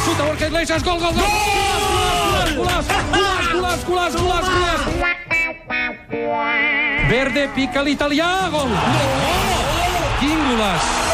Xuta 0.06 0.24
Borja 0.24 0.48
Iglesias, 0.48 0.84
gol, 0.84 1.00
gol, 1.00 1.14
gol! 1.14 1.24
Golaç, 2.56 2.86
golaç, 2.86 3.52
golaç, 3.54 3.86
golaç, 3.86 4.14
golaç, 4.14 4.46
golaç! 4.52 4.82
Verde 7.10 7.48
pica 7.56 7.82
l'italià, 7.84 8.50
gol! 8.52 8.70
Quin 10.20 10.40
golaç! 10.50 11.11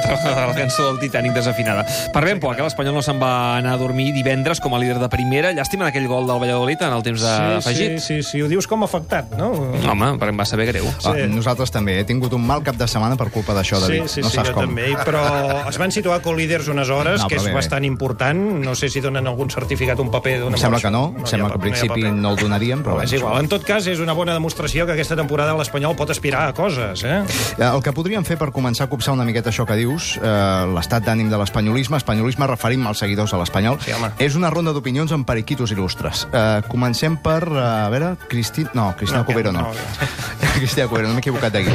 No, 0.00 0.10
no 0.10 0.16
t'agrada 0.22 0.46
la 0.48 0.54
cançó 0.54 0.86
del 0.86 0.98
Titanic 1.00 1.32
desafinada. 1.34 1.84
Per 2.12 2.22
ben 2.24 2.40
poc, 2.40 2.58
eh? 2.58 2.62
l'Espanyol 2.64 2.94
no 2.94 3.02
se'n 3.02 3.20
va 3.20 3.56
anar 3.58 3.74
a 3.74 3.80
dormir 3.80 4.10
divendres 4.14 4.60
com 4.60 4.74
a 4.74 4.78
líder 4.80 4.98
de 5.00 5.08
primera. 5.12 5.52
Llàstima 5.56 5.86
d'aquell 5.88 6.06
gol 6.10 6.26
del 6.28 6.40
Valladolid 6.42 6.82
en 6.82 6.92
el 6.96 7.02
temps 7.06 7.20
Sí, 7.20 7.26
afegit. 7.26 7.98
sí, 8.00 8.22
sí, 8.22 8.30
sí, 8.30 8.42
ho 8.42 8.48
dius 8.48 8.66
com 8.66 8.82
afectat, 8.84 9.30
no? 9.38 9.50
Home, 9.90 10.12
perquè 10.18 10.30
em 10.34 10.40
va 10.40 10.46
saber 10.48 10.66
greu. 10.70 10.86
Ah, 11.04 11.14
nosaltres 11.28 11.70
també. 11.70 11.98
He 12.00 12.04
tingut 12.08 12.32
un 12.36 12.44
mal 12.46 12.62
cap 12.66 12.76
de 12.80 12.86
setmana 12.88 13.16
per 13.20 13.30
culpa 13.30 13.54
d'això, 13.54 13.80
David. 13.80 14.06
Sí, 14.08 14.14
sí, 14.16 14.20
no 14.24 14.30
sí, 14.30 14.36
saps 14.36 14.48
jo 14.50 14.54
com. 14.54 14.66
també. 14.68 14.88
Però 15.04 15.68
es 15.68 15.78
van 15.78 15.92
situar 15.92 16.20
co-líders 16.22 16.68
unes 16.68 16.88
hores, 16.90 17.20
No, 17.20 17.28
que 17.28 17.36
és 17.36 17.42
bé, 17.44 17.50
bé. 17.50 17.54
bastant 17.56 17.84
important. 17.84 18.38
No 18.64 18.74
sé 18.74 18.88
si 18.88 19.00
donen 19.00 19.26
algun 19.26 19.50
certificat, 19.50 19.98
un 20.00 20.10
paper... 20.10 20.34
Em 20.38 20.40
d'una 20.46 20.56
sembla 20.60 20.80
que 20.80 20.90
no. 20.90 21.04
Em 21.16 21.24
ha 21.24 21.26
sembla 21.26 21.48
que 21.50 21.54
al 21.58 21.60
principi 21.60 22.00
paper. 22.02 22.12
no 22.14 22.30
el 22.32 22.36
donaríem, 22.40 22.82
però... 22.82 22.96
Bé, 22.98 23.04
és 23.04 23.12
igual. 23.18 23.38
En 23.42 23.48
tot 23.48 23.64
cas, 23.64 23.86
és 23.86 24.00
una 24.00 24.12
bona 24.16 24.32
demostració 24.34 24.86
que 24.86 24.92
aquesta 24.96 25.16
temporada 25.16 25.54
l'Espanyol 25.58 25.96
pot 25.96 26.10
aspirar 26.10 26.46
a 26.48 26.52
coses, 26.54 27.04
eh? 27.04 27.20
Eh, 27.58 27.64
El 27.70 27.82
que 27.82 27.92
podríem 27.92 28.24
fer 28.24 28.36
per 28.38 28.50
començar 28.52 28.86
a 28.86 28.90
copsar 28.90 29.14
una 29.14 29.24
miqueta 29.24 29.50
això 29.50 29.66
que 29.66 29.76
dius, 29.90 30.16
eh, 30.22 30.66
l'estat 30.74 31.04
d'ànim 31.04 31.28
de 31.30 31.36
l'espanyolisme, 31.40 31.98
espanyolisme 32.00 32.46
referim 32.46 32.86
als 32.86 32.98
seguidors 33.02 33.30
de 33.34 33.38
l'Espanyol, 33.38 33.78
Sí, 33.82 33.92
home. 33.92 34.10
és 34.18 34.36
una 34.36 34.50
ronda 34.50 34.72
d'opinions 34.72 35.12
amb 35.12 35.26
periquitos 35.26 35.72
il·lustres. 35.72 36.26
Eh, 36.32 36.62
comencem 36.68 37.16
per, 37.18 37.42
eh, 37.50 37.58
a 37.60 37.88
veure, 37.90 38.16
Cristi... 38.28 38.66
No, 38.74 38.94
Cristina 38.96 39.20
No, 39.20 39.26
Cubero 39.26 39.52
no. 39.52 39.60
no, 39.60 39.72
Cristina 40.56 40.86
Cubero, 40.88 41.08
no 41.08 41.14
m'he 41.14 41.20
equivocat 41.20 41.52
d'aquí. 41.52 41.70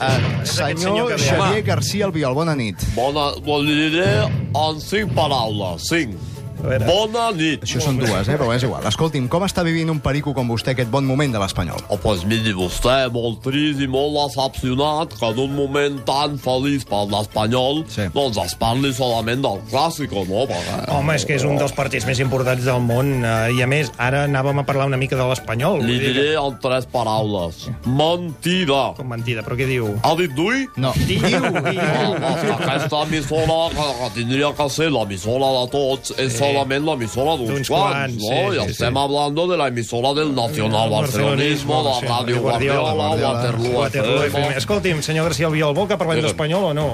Uh, 0.00 0.44
senyor. 0.44 1.14
Xavier 1.18 1.62
García 1.62 2.06
Albiol, 2.06 2.34
bona 2.34 2.54
nit. 2.56 2.76
Bona, 2.94 3.30
ho 3.38 3.62
diré 3.62 4.24
en 4.26 4.80
cinc 4.80 5.12
paraules, 5.14 5.86
cinc. 5.88 6.16
Bona 6.60 7.30
nit. 7.36 7.62
Això 7.64 7.80
són 7.82 7.98
dues, 8.00 8.28
eh? 8.28 8.36
però 8.38 8.50
és 8.54 8.64
igual. 8.66 8.84
Escolti'm, 8.88 9.28
com 9.32 9.44
està 9.46 9.64
vivint 9.66 9.90
un 9.92 10.00
perico 10.04 10.34
com 10.36 10.48
vostè 10.50 10.74
aquest 10.74 10.90
bon 10.92 11.06
moment 11.08 11.32
de 11.32 11.40
l'Espanyol? 11.42 11.80
Oh, 11.88 11.96
pues 12.00 12.24
miri 12.28 12.52
vostè, 12.56 13.08
molt 13.12 13.40
trist 13.44 13.80
i 13.82 13.88
molt 13.90 14.14
decepcionat 14.18 15.14
que 15.18 15.30
en 15.30 15.38
un 15.46 15.54
moment 15.56 15.98
tan 16.08 16.36
feliç 16.40 16.84
per 16.88 17.04
l'Espanyol 17.10 17.84
Sí. 17.90 18.06
doncs 18.14 18.38
es 18.44 18.54
parli 18.60 18.92
solament 18.94 19.42
del 19.44 19.60
clàssico, 19.70 20.24
no? 20.28 20.44
Perquè... 20.50 20.80
Home, 20.94 21.14
és 21.16 21.24
que 21.26 21.36
és 21.38 21.44
un 21.48 21.56
dels 21.60 21.72
partits 21.76 22.06
més 22.08 22.20
importants 22.22 22.64
del 22.66 22.80
món 22.84 23.12
eh, 23.24 23.52
i, 23.56 23.62
a 23.64 23.68
més, 23.70 23.90
ara 23.98 24.24
anàvem 24.28 24.60
a 24.62 24.66
parlar 24.68 24.86
una 24.90 24.98
mica 25.00 25.16
de 25.18 25.26
l'Espanyol. 25.30 25.80
Li 25.86 25.98
diré 26.02 26.34
en 26.40 26.58
tres 26.62 26.86
paraules. 26.90 27.68
Mentida. 27.86 28.90
que- 28.94 29.00
Com 29.00 29.08
mentida, 29.08 29.42
però 29.46 29.56
què 29.56 29.66
diu? 29.68 29.88
Ha 30.02 30.14
dit 30.18 30.32
d'ui? 30.36 30.66
No. 30.76 30.92
Diu, 31.06 31.20
diu. 31.20 31.44
Ah, 32.20 32.34
que 32.40 32.52
aquesta 32.52 33.02
emissora, 33.06 33.58
que, 33.74 33.86
que 34.00 34.10
tindria 34.14 34.52
que 34.56 34.68
ser 34.70 34.90
l'emissora 34.92 35.48
de 35.60 35.64
tots, 35.72 36.12
és 36.18 36.36
solament 36.50 36.86
l'emissora 36.86 37.36
d'uns 37.40 37.70
quants, 37.70 37.70
quants, 37.70 38.16
no? 38.18 38.28
sí, 38.28 38.40
I 38.40 38.60
sí, 38.60 38.74
estem 38.74 38.94
sí. 38.94 39.02
hablando 39.04 39.46
de 39.50 39.56
la 39.60 39.68
emisora 39.72 40.12
del 40.18 40.34
Nacional 40.34 40.90
Barcelonismo, 40.90 41.82
de 41.86 41.94
sí, 42.00 42.06
Radio 42.06 42.40
Guardiola, 42.42 42.92
Guardiola, 42.92 43.32
Waterloo 43.32 43.78
Waterloo 43.78 44.22
FM. 44.24 44.56
Escolti'm, 44.56 45.02
senyor 45.02 45.30
García 45.30 45.48
Albiol, 45.48 45.74
vol 45.74 45.88
que 45.90 45.98
parlem 46.00 46.22
d'Espanyol 46.24 46.70
o 46.70 46.74
no? 46.76 46.88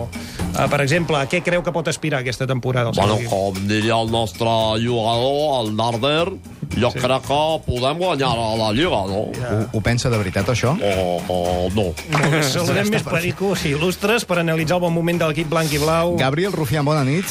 Uh, 0.56 0.64
per 0.72 0.80
exemple, 0.80 1.18
a 1.20 1.28
què 1.28 1.42
creu 1.44 1.64
que 1.64 1.72
pot 1.74 1.88
aspirar 1.90 2.22
aquesta 2.22 2.46
temporada? 2.48 2.92
Bueno, 2.96 3.18
com 3.28 3.56
diria 3.68 3.98
el 4.00 4.12
nostre 4.12 4.48
jugador, 4.80 5.60
el 5.60 5.74
Darder, 5.76 6.55
jo 6.74 6.90
sí. 6.90 6.98
crec 6.98 7.22
que 7.28 7.40
podem 7.66 7.98
guanyar 7.98 8.32
a 8.34 8.56
la 8.58 8.72
Lliga, 8.72 9.02
no? 9.08 9.22
Ho, 9.30 9.58
ho 9.72 9.80
pensa 9.80 10.10
de 10.10 10.18
veritat, 10.18 10.48
això? 10.52 10.74
O, 10.76 11.20
o 11.28 11.68
no. 11.74 11.92
Saludem 12.42 12.90
més 12.90 13.02
pericos 13.06 13.64
i 13.66 13.74
il·lustres 13.76 14.24
per 14.28 14.40
analitzar 14.42 14.76
el 14.80 14.84
bon 14.86 14.94
moment 14.94 15.20
de 15.22 15.28
l'equip 15.30 15.48
blanc 15.52 15.72
i 15.72 15.78
blau. 15.82 16.16
Gabriel 16.20 16.52
Rufián, 16.52 16.84
bona 16.84 17.04
nit. 17.04 17.24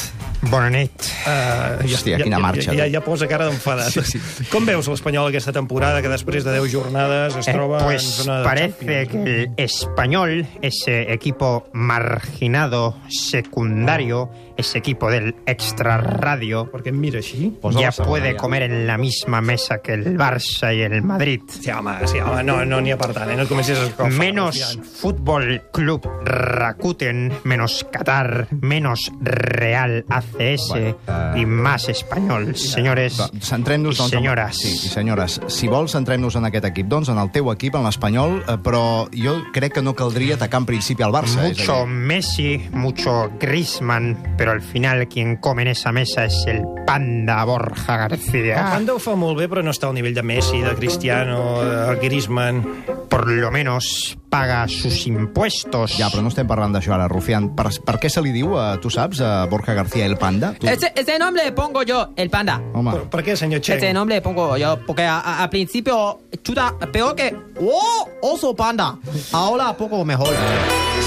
Bona 0.46 0.68
nit. 0.70 0.92
Uh, 1.26 1.80
Hòstia, 1.88 2.18
quina 2.22 2.38
marxa, 2.38 2.70
Ja, 2.72 2.84
ja, 2.84 2.86
tu. 2.86 2.92
ja 2.92 3.00
posa 3.02 3.26
cara 3.26 3.46
d'enfadat. 3.48 3.90
Sí, 3.90 4.02
sí. 4.04 4.44
Com 4.52 4.66
veus 4.68 4.86
l'Espanyol 4.86 5.30
aquesta 5.30 5.52
temporada, 5.56 6.02
que 6.04 6.10
després 6.12 6.44
de 6.44 6.52
10 6.58 6.70
jornades 6.70 7.34
es 7.40 7.48
Eh, 7.48 7.52
troba 7.56 7.80
pues 7.82 8.04
en 8.04 8.10
zona 8.10 8.38
de 8.40 8.44
parece 8.44 9.06
Champions? 9.06 9.08
que 9.10 9.42
el 9.42 9.50
español, 9.56 10.46
ese 10.62 11.12
equipo 11.12 11.66
marginado, 11.72 12.96
secundario, 13.08 14.30
ese 14.56 14.78
equipo 14.78 15.10
del 15.10 15.34
extrarradio, 15.46 16.66
Per 16.70 16.82
què 16.82 16.92
em 16.92 16.98
mira 17.00 17.18
així? 17.20 17.50
Posa 17.60 17.80
la 17.80 17.90
segona, 17.92 18.08
puede 18.10 18.30
ja. 18.32 18.36
comer 18.40 18.62
en 18.68 18.86
la 18.86 18.96
misma 18.98 19.25
mesa 19.40 19.78
que 19.82 19.94
el 19.94 20.16
Barça 20.16 20.74
y 20.76 20.82
el 20.82 21.02
Madrid. 21.02 21.40
Sí, 21.48 21.70
home, 21.70 22.06
sí, 22.06 22.18
home, 22.18 22.42
no 22.44 22.64
n'hi 22.64 22.90
no 22.90 22.94
ha 22.94 22.98
per 22.98 23.12
tant, 23.12 23.30
eh? 23.30 23.36
no 23.36 23.42
et 23.42 23.48
comencis 23.48 23.76
a 23.78 23.86
escalfar. 23.86 24.18
Menos. 24.18 24.78
Fútbol 25.00 25.62
Club 25.72 26.06
Rakuten, 26.24 27.32
menos 27.44 27.86
Qatar, 27.92 28.48
menos 28.60 29.10
Real 29.20 30.04
ACS 30.08 30.68
Bueno, 30.68 30.96
eh, 31.36 31.40
y 31.40 31.46
más 31.46 31.88
español. 31.88 32.54
Señores 32.56 33.20
Va, 33.20 33.28
i 33.32 33.40
doncs... 33.40 34.00
en- 34.00 34.08
senyores. 34.10 34.56
Sí, 34.56 34.68
i 34.86 34.88
senyores. 34.88 35.40
Si 35.48 35.68
vols, 35.68 35.92
centrem-nos 35.92 36.36
en 36.36 36.44
aquest 36.46 36.64
equip, 36.70 36.86
doncs, 36.86 37.08
en 37.08 37.18
el 37.18 37.30
teu 37.32 37.50
equip, 37.52 37.74
en 37.74 37.84
l'Espanyol, 37.84 38.38
eh, 38.46 38.56
però 38.62 39.08
jo 39.12 39.36
crec 39.52 39.74
que 39.74 39.82
no 39.82 39.94
caldria 39.94 40.36
atacar 40.36 40.60
en 40.62 40.66
principi 40.66 41.02
al 41.02 41.12
Barça. 41.12 41.44
és 41.50 41.68
a 41.68 41.72
Mucho 41.72 41.78
dir, 41.80 41.86
Messi, 41.86 42.68
mucho 42.72 43.30
Griezmann, 43.40 44.34
pero 44.38 44.52
al 44.52 44.62
final 44.62 45.08
quien 45.08 45.36
come 45.36 45.62
en 45.62 45.68
esa 45.68 45.92
mesa 45.92 46.24
es 46.24 46.44
el 46.46 46.62
panda 46.86 47.44
Borja 47.44 47.94
El 47.94 48.10
García. 48.10 48.56
Panda 48.70 48.94
ho 48.94 48.98
fa 48.98 49.15
molt 49.16 49.38
bé, 49.38 49.48
però 49.48 49.62
no 49.64 49.72
està 49.74 49.88
al 49.88 49.94
nivell 49.96 50.14
de 50.14 50.22
Messi, 50.22 50.60
de 50.62 50.74
Cristiano, 50.78 51.62
de 51.64 51.96
Griezmann... 52.04 52.62
Por 53.06 53.28
lo 53.30 53.50
menos 53.52 54.18
paga 54.28 54.66
sus 54.68 55.06
impuestos. 55.06 55.94
Ja, 55.96 56.08
però 56.10 56.20
no 56.24 56.28
estem 56.28 56.44
parlant 56.46 56.74
d'això 56.74 56.92
ara, 56.96 57.06
Rufián. 57.08 57.52
Per, 57.56 57.68
per 57.86 57.94
què 58.02 58.10
se 58.12 58.20
li 58.20 58.32
diu, 58.34 58.56
eh, 58.58 58.76
tu 58.82 58.90
saps, 58.92 59.20
a 59.24 59.46
Borja 59.48 59.72
García 59.78 60.04
el 60.04 60.16
Panda? 60.18 60.50
Tu... 60.58 60.66
Ese, 60.68 60.90
ese 60.94 61.14
nombre 61.18 61.44
le 61.46 61.52
pongo 61.56 61.84
yo, 61.86 62.10
el 62.16 62.28
panda. 62.28 62.58
Home, 62.74 62.90
Per, 62.92 63.04
per 63.14 63.22
què, 63.24 63.36
senyor 63.38 63.62
Chen? 63.62 63.78
Ese 63.78 63.92
nombre 63.94 64.16
le 64.18 64.22
pongo 64.22 64.56
yo, 64.58 64.74
porque 64.84 65.04
a- 65.06 65.20
a- 65.20 65.38
al 65.44 65.48
principio, 65.48 66.18
chuta, 66.42 66.74
peor 66.92 67.14
que, 67.14 67.30
¡oh! 67.62 68.08
Oso 68.22 68.54
panda. 68.56 68.96
Ahora 69.32 69.72
poco 69.76 70.04
mejor. 70.04 70.28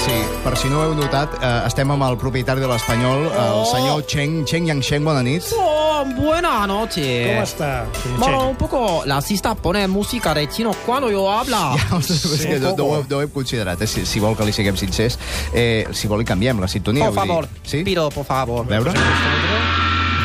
sí, 0.06 0.16
per 0.42 0.56
si 0.56 0.68
no 0.72 0.80
ho 0.80 0.84
heu 0.88 0.94
notat, 0.96 1.36
eh, 1.42 1.52
estem 1.68 1.90
amb 1.92 2.02
el 2.08 2.16
propietari 2.18 2.64
de 2.64 2.66
l'Espanyol, 2.72 3.28
el 3.28 3.66
senyor 3.70 4.06
Cheng, 4.06 4.44
Cheng 4.46 4.66
Yang 4.66 5.04
bona 5.04 5.22
nit. 5.22 5.44
Oh, 5.54 5.79
buena 6.04 6.66
noche. 6.66 7.38
Està, 7.42 7.86
senyor 8.02 8.18
Bueno, 8.18 8.48
un 8.50 8.56
poco 8.56 9.02
la 9.06 9.20
cista 9.20 9.54
pone 9.54 9.86
música 9.88 10.34
de 10.34 10.48
chino 10.48 10.72
cuando 10.86 11.10
yo 11.10 11.30
habla. 11.30 11.76
Ja, 11.78 11.98
és 11.98 12.46
que 12.46 12.58
no, 12.60 12.74
no, 12.76 12.84
ho, 12.84 13.04
no 13.08 13.16
ho 13.18 13.22
hem 13.22 13.30
considerat, 13.30 13.80
eh? 13.82 13.86
si, 13.86 14.04
si 14.06 14.20
vol 14.20 14.36
que 14.36 14.44
li 14.44 14.52
siguem 14.52 14.76
sincers. 14.76 15.18
Eh, 15.54 15.86
si 15.92 16.08
vol, 16.08 16.20
li 16.20 16.24
canviem 16.28 16.60
la 16.60 16.68
sintonia. 16.68 17.06
Por 17.06 17.14
favor, 17.14 17.48
Sí? 17.62 17.82
pido, 17.84 18.08
por 18.10 18.24
favor. 18.24 18.64
A 18.66 18.68
veure? 18.68 18.92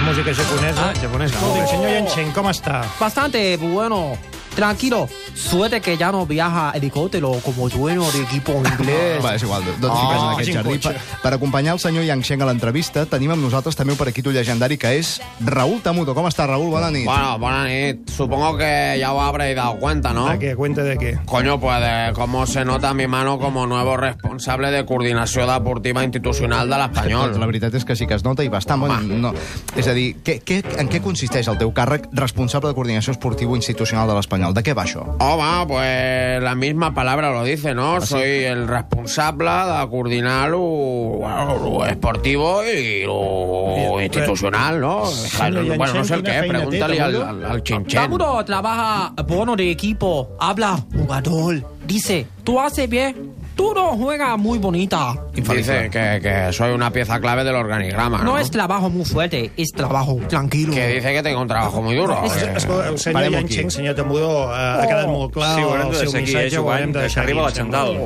Música 0.06 0.34
japonesa. 0.36 0.90
Ah, 0.90 0.94
japonesa. 1.02 1.36
Escolti, 1.36 1.68
senyor 1.72 1.92
Yanchen, 1.92 2.32
com 2.36 2.46
està? 2.52 2.84
Bastante 3.00 3.58
bueno. 3.58 4.18
Tranquilo. 4.56 5.08
Suerte 5.36 5.82
que 5.82 5.98
ya 5.98 6.12
no 6.14 6.26
viaja 6.26 6.72
helicóptero 6.74 7.32
como 7.44 7.68
dueño 7.68 8.10
de 8.12 8.22
equipo 8.24 8.54
inglés. 8.54 9.24
Va, 9.24 9.36
és 9.36 9.44
igual, 9.44 9.64
no 9.82 9.88
et 9.88 9.94
Ah, 9.94 10.00
fiques 10.00 10.22
en 10.24 10.30
aquest 10.30 10.54
jardí. 10.54 10.70
cotxe. 10.80 10.90
Per, 10.94 11.02
per 11.22 11.34
acompanyar 11.34 11.74
el 11.74 11.80
senyor 11.80 12.06
Yang 12.06 12.22
Sheng 12.24 12.42
a 12.42 12.46
l'entrevista, 12.46 13.06
tenim 13.06 13.32
amb 13.32 13.44
nosaltres 13.44 13.76
també 13.76 13.92
un 13.92 13.98
periquito 14.00 14.32
llegendari 14.32 14.78
que 14.78 14.94
és 14.98 15.20
Raúl 15.44 15.82
Tamudo. 15.82 16.16
Com 16.16 16.26
està, 16.28 16.48
Raúl? 16.48 16.70
Bona 16.72 16.90
nit. 16.90 17.04
Bueno, 17.06 17.38
buena 17.38 17.66
nit. 17.66 18.10
Supongo 18.10 18.56
que 18.58 18.96
ya 18.98 19.12
os 19.14 19.22
habréis 19.22 19.58
dado 19.58 19.76
cuenta, 19.78 20.14
¿no? 20.14 20.30
¿De 20.30 20.40
qué? 20.40 20.56
¿Cuenta 20.56 20.84
de 20.84 20.98
qué? 20.98 21.20
Coño, 21.26 21.60
pues 21.60 21.82
de 21.82 22.14
cómo 22.14 22.46
se 22.48 22.64
nota 22.64 22.94
mi 22.94 23.08
mano 23.08 23.38
como 23.38 23.68
nuevo 23.68 23.98
responsable 23.98 24.72
de 24.72 24.86
coordinació 24.86 25.46
deportiva 25.52 26.02
institucional 26.04 26.70
de 26.70 26.76
Doncs 26.78 26.94
l'Espanyol. 26.96 27.40
la 27.40 27.46
veritat 27.46 27.74
és 27.76 27.84
que 27.84 27.96
sí 27.96 28.08
que 28.08 28.14
es 28.16 28.24
nota 28.24 28.42
i 28.44 28.48
bastant. 28.48 28.80
Bueno, 28.80 29.02
no. 29.02 29.34
És 29.76 29.88
a 29.88 29.94
dir, 29.94 30.16
què, 30.24 30.42
què, 30.44 30.64
en 30.80 30.88
què 30.90 31.02
consisteix 31.02 31.48
el 31.50 31.58
teu 31.58 31.74
càrrec 31.74 32.08
responsable 32.14 32.70
de 32.70 32.74
coordinació 32.76 33.12
esportiva 33.12 33.54
institucional 33.56 34.08
de 34.08 34.16
l'Espanyol? 34.16 34.45
De 34.54 34.62
què 34.64 34.74
va 34.78 34.84
això? 34.84 35.04
Home, 35.20 35.66
pues 35.68 36.44
la 36.44 36.56
misma 36.56 36.94
palabra 36.94 37.32
lo 37.32 37.44
dice, 37.44 37.74
¿no? 37.74 38.02
Soy 38.02 38.44
el 38.46 38.68
responsable 38.68 39.50
de 39.50 39.90
coordinar 39.90 40.50
lo, 40.50 40.60
bueno, 40.60 41.58
lo 41.58 41.86
esportivo 41.86 42.64
y 42.64 43.04
lo 43.04 44.02
institucional, 44.02 44.80
¿no? 44.80 45.06
Senyor 45.06 45.78
bueno, 45.78 45.94
no 45.94 46.04
sé 46.04 46.16
el 46.16 46.24
qué, 46.24 46.44
pregúntale 46.48 47.02
al, 47.02 47.16
al, 47.22 47.46
al 47.46 47.64
Chinchen. 47.64 48.02
Tamudo 48.02 48.44
trabaja 48.46 49.14
bono 49.28 49.56
de 49.56 49.72
equipo, 49.72 50.36
habla 50.40 50.78
jugador, 50.94 51.64
dice, 51.86 52.28
tú 52.44 52.60
haces 52.60 52.90
bien, 52.90 53.34
tú 53.56 53.74
no 53.74 53.98
juegas 53.98 54.38
muy 54.38 54.58
bonita. 54.60 55.16
Dice 55.34 55.90
que, 55.90 56.20
que 56.22 56.54
soy 56.54 56.72
una 56.74 56.92
pieza 56.92 57.20
clave 57.20 57.44
del 57.44 57.56
organigrama, 57.56 58.20
¿no? 58.20 58.24
No 58.34 58.38
es 58.40 58.52
trabajo 58.52 58.90
muy 58.90 59.06
fuerte, 59.06 59.52
es 59.58 59.72
trabajo 59.72 60.18
tranquilo. 60.28 60.74
Que 60.74 60.88
dice 60.88 61.14
que 61.14 61.24
tengo 61.24 61.42
un 61.42 61.48
trabajo 61.48 61.82
muy 61.82 61.96
duro. 61.96 62.22
És, 62.26 62.34
que- 62.34 62.58
escolta, 62.58 62.90
el 62.90 63.00
senyor. 63.00 63.32
Yanchen, 63.32 63.72
senyor 63.72 63.96
Tamudó, 63.96 64.52
eh, 64.54 64.58
ha 64.82 64.88
quedat 64.88 65.08
molt 65.08 65.34
clar 65.34 65.56
Sí, 65.56 65.64
ho 65.64 65.76
el 65.76 65.82
de 65.92 65.98
deixar 65.98 66.22
aquí, 66.22 66.26
missatge, 66.36 66.56
eh, 66.56 66.88
de 66.88 67.00
deixar 67.02 67.24
arriba 67.24 67.42
la 67.44 67.52
Chantal. 67.52 67.98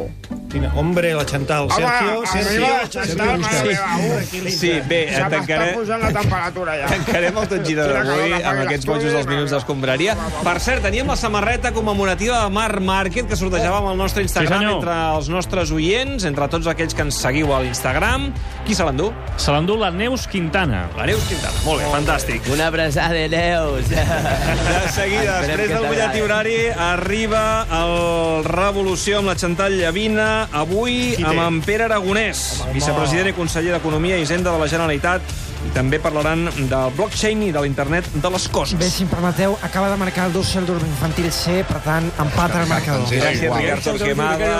Quina, 0.49 0.71
hombre, 0.73 1.12
la 1.13 1.23
Chantal. 1.29 1.67
Sergio, 1.69 2.23
Sergio, 2.25 2.69
Sergio, 2.89 4.49
Sí, 4.49 4.71
bé, 4.89 5.03
tancaré... 5.29 5.73
posant 5.77 6.01
la 6.01 6.09
temperatura 6.15 6.73
ja. 6.79 6.88
Tancarem 6.89 7.38
el 7.38 7.49
tot 7.51 7.67
gira 7.67 7.85
d'avui 7.85 8.33
amb 8.39 8.57
que 8.57 8.63
aquests 8.65 8.88
bojos 8.89 9.13
dels 9.13 9.27
minuts 9.29 9.53
d'escombraria. 9.53 10.15
Per 10.41 10.55
cert, 10.63 10.81
teníem 10.81 11.05
la 11.12 11.17
samarreta 11.21 11.69
commemorativa 11.75 12.39
de 12.41 12.49
Marc 12.55 12.81
Márquez 12.81 13.27
que 13.29 13.38
sortejava 13.38 13.77
amb 13.83 13.91
el 13.91 13.99
nostre 14.01 14.23
Instagram 14.25 14.65
Sí, 14.65 14.71
entre 14.79 14.95
els 15.19 15.29
nostres 15.29 15.69
oients, 15.75 16.25
entre 16.25 16.49
tots 16.49 16.65
aquells 16.73 16.97
que 16.97 17.05
ens 17.05 17.21
seguiu 17.21 17.53
a 17.53 17.62
l'Instagram. 17.62 18.31
Qui 18.65 18.73
se 18.73 18.88
l'endú? 18.89 19.12
Se 19.38 19.53
l'endú 19.53 19.77
la 19.77 19.91
Neus 19.93 20.25
Quintana. 20.33 20.88
La 20.97 21.05
Neus 21.12 21.29
Quintana. 21.29 21.62
Molt 21.67 21.83
bé, 21.83 21.91
fantàstic. 21.93 22.49
Una 22.55 22.71
abraçada 22.73 23.13
de 23.13 23.29
Neus. 23.35 23.85
De 23.93 24.81
seguida, 24.97 25.39
després 25.45 25.69
del 25.75 25.85
butlletí 25.85 26.25
horari, 26.25 26.57
arriba 26.89 27.45
el 27.83 28.43
Revolució 28.49 29.21
amb 29.21 29.29
la 29.29 29.38
Chantal 29.38 29.77
Llavina, 29.77 30.38
avui 30.52 31.15
amb 31.23 31.41
en 31.43 31.60
Pere 31.65 31.88
Aragonès, 31.89 32.63
vicepresident 32.73 33.32
i 33.32 33.38
conseller 33.38 33.75
d'Economia 33.75 34.17
i 34.17 34.25
Hisenda 34.25 34.54
de 34.54 34.62
la 34.62 34.67
Generalitat, 34.71 35.21
i 35.60 35.71
també 35.75 35.99
parlaran 35.99 36.45
del 36.69 36.93
blockchain 36.95 37.41
i 37.49 37.52
de 37.52 37.63
l'internet 37.63 38.08
de 38.23 38.32
les 38.32 38.45
coses. 38.52 38.78
Bé, 38.80 38.88
si 38.91 39.04
em 39.04 39.10
permeteu, 39.12 39.58
acaba 39.65 39.89
de 39.91 39.97
marcar 39.99 40.30
el 40.30 40.34
2 40.34 40.54
el 40.62 40.69
infantil 40.78 41.28
C, 41.36 41.63
per 41.67 41.82
tant, 41.84 42.08
empat 42.23 42.56
al 42.56 42.67
marcador. 42.69 43.04
Gràcies, 43.12 43.52
Ricard 43.58 43.84
Torquemada. 43.84 44.54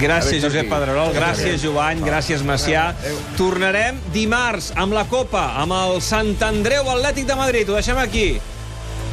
Gràcies, 0.00 0.40
Josep. 0.42 0.70
Pedrerol. 0.72 1.12
Gràcies, 1.16 1.60
Jovany. 1.62 2.00
Gràcies, 2.06 2.44
Macià. 2.46 2.88
Tornarem 3.36 4.00
dimarts 4.14 4.72
amb 4.80 4.96
la 4.96 5.04
Copa, 5.10 5.50
amb 5.60 5.76
el 5.76 6.00
Sant 6.04 6.34
Andreu 6.42 6.88
Atlètic 6.96 7.28
de 7.28 7.38
Madrid. 7.38 7.68
Ho 7.68 7.78
deixem 7.78 8.00
aquí. 8.00 8.28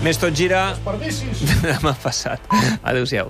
Més 0.01 0.17
tot 0.17 0.33
gira 0.33 0.71
demà 1.67 1.93
passat. 2.01 2.41
Adéu-siau. 2.81 3.29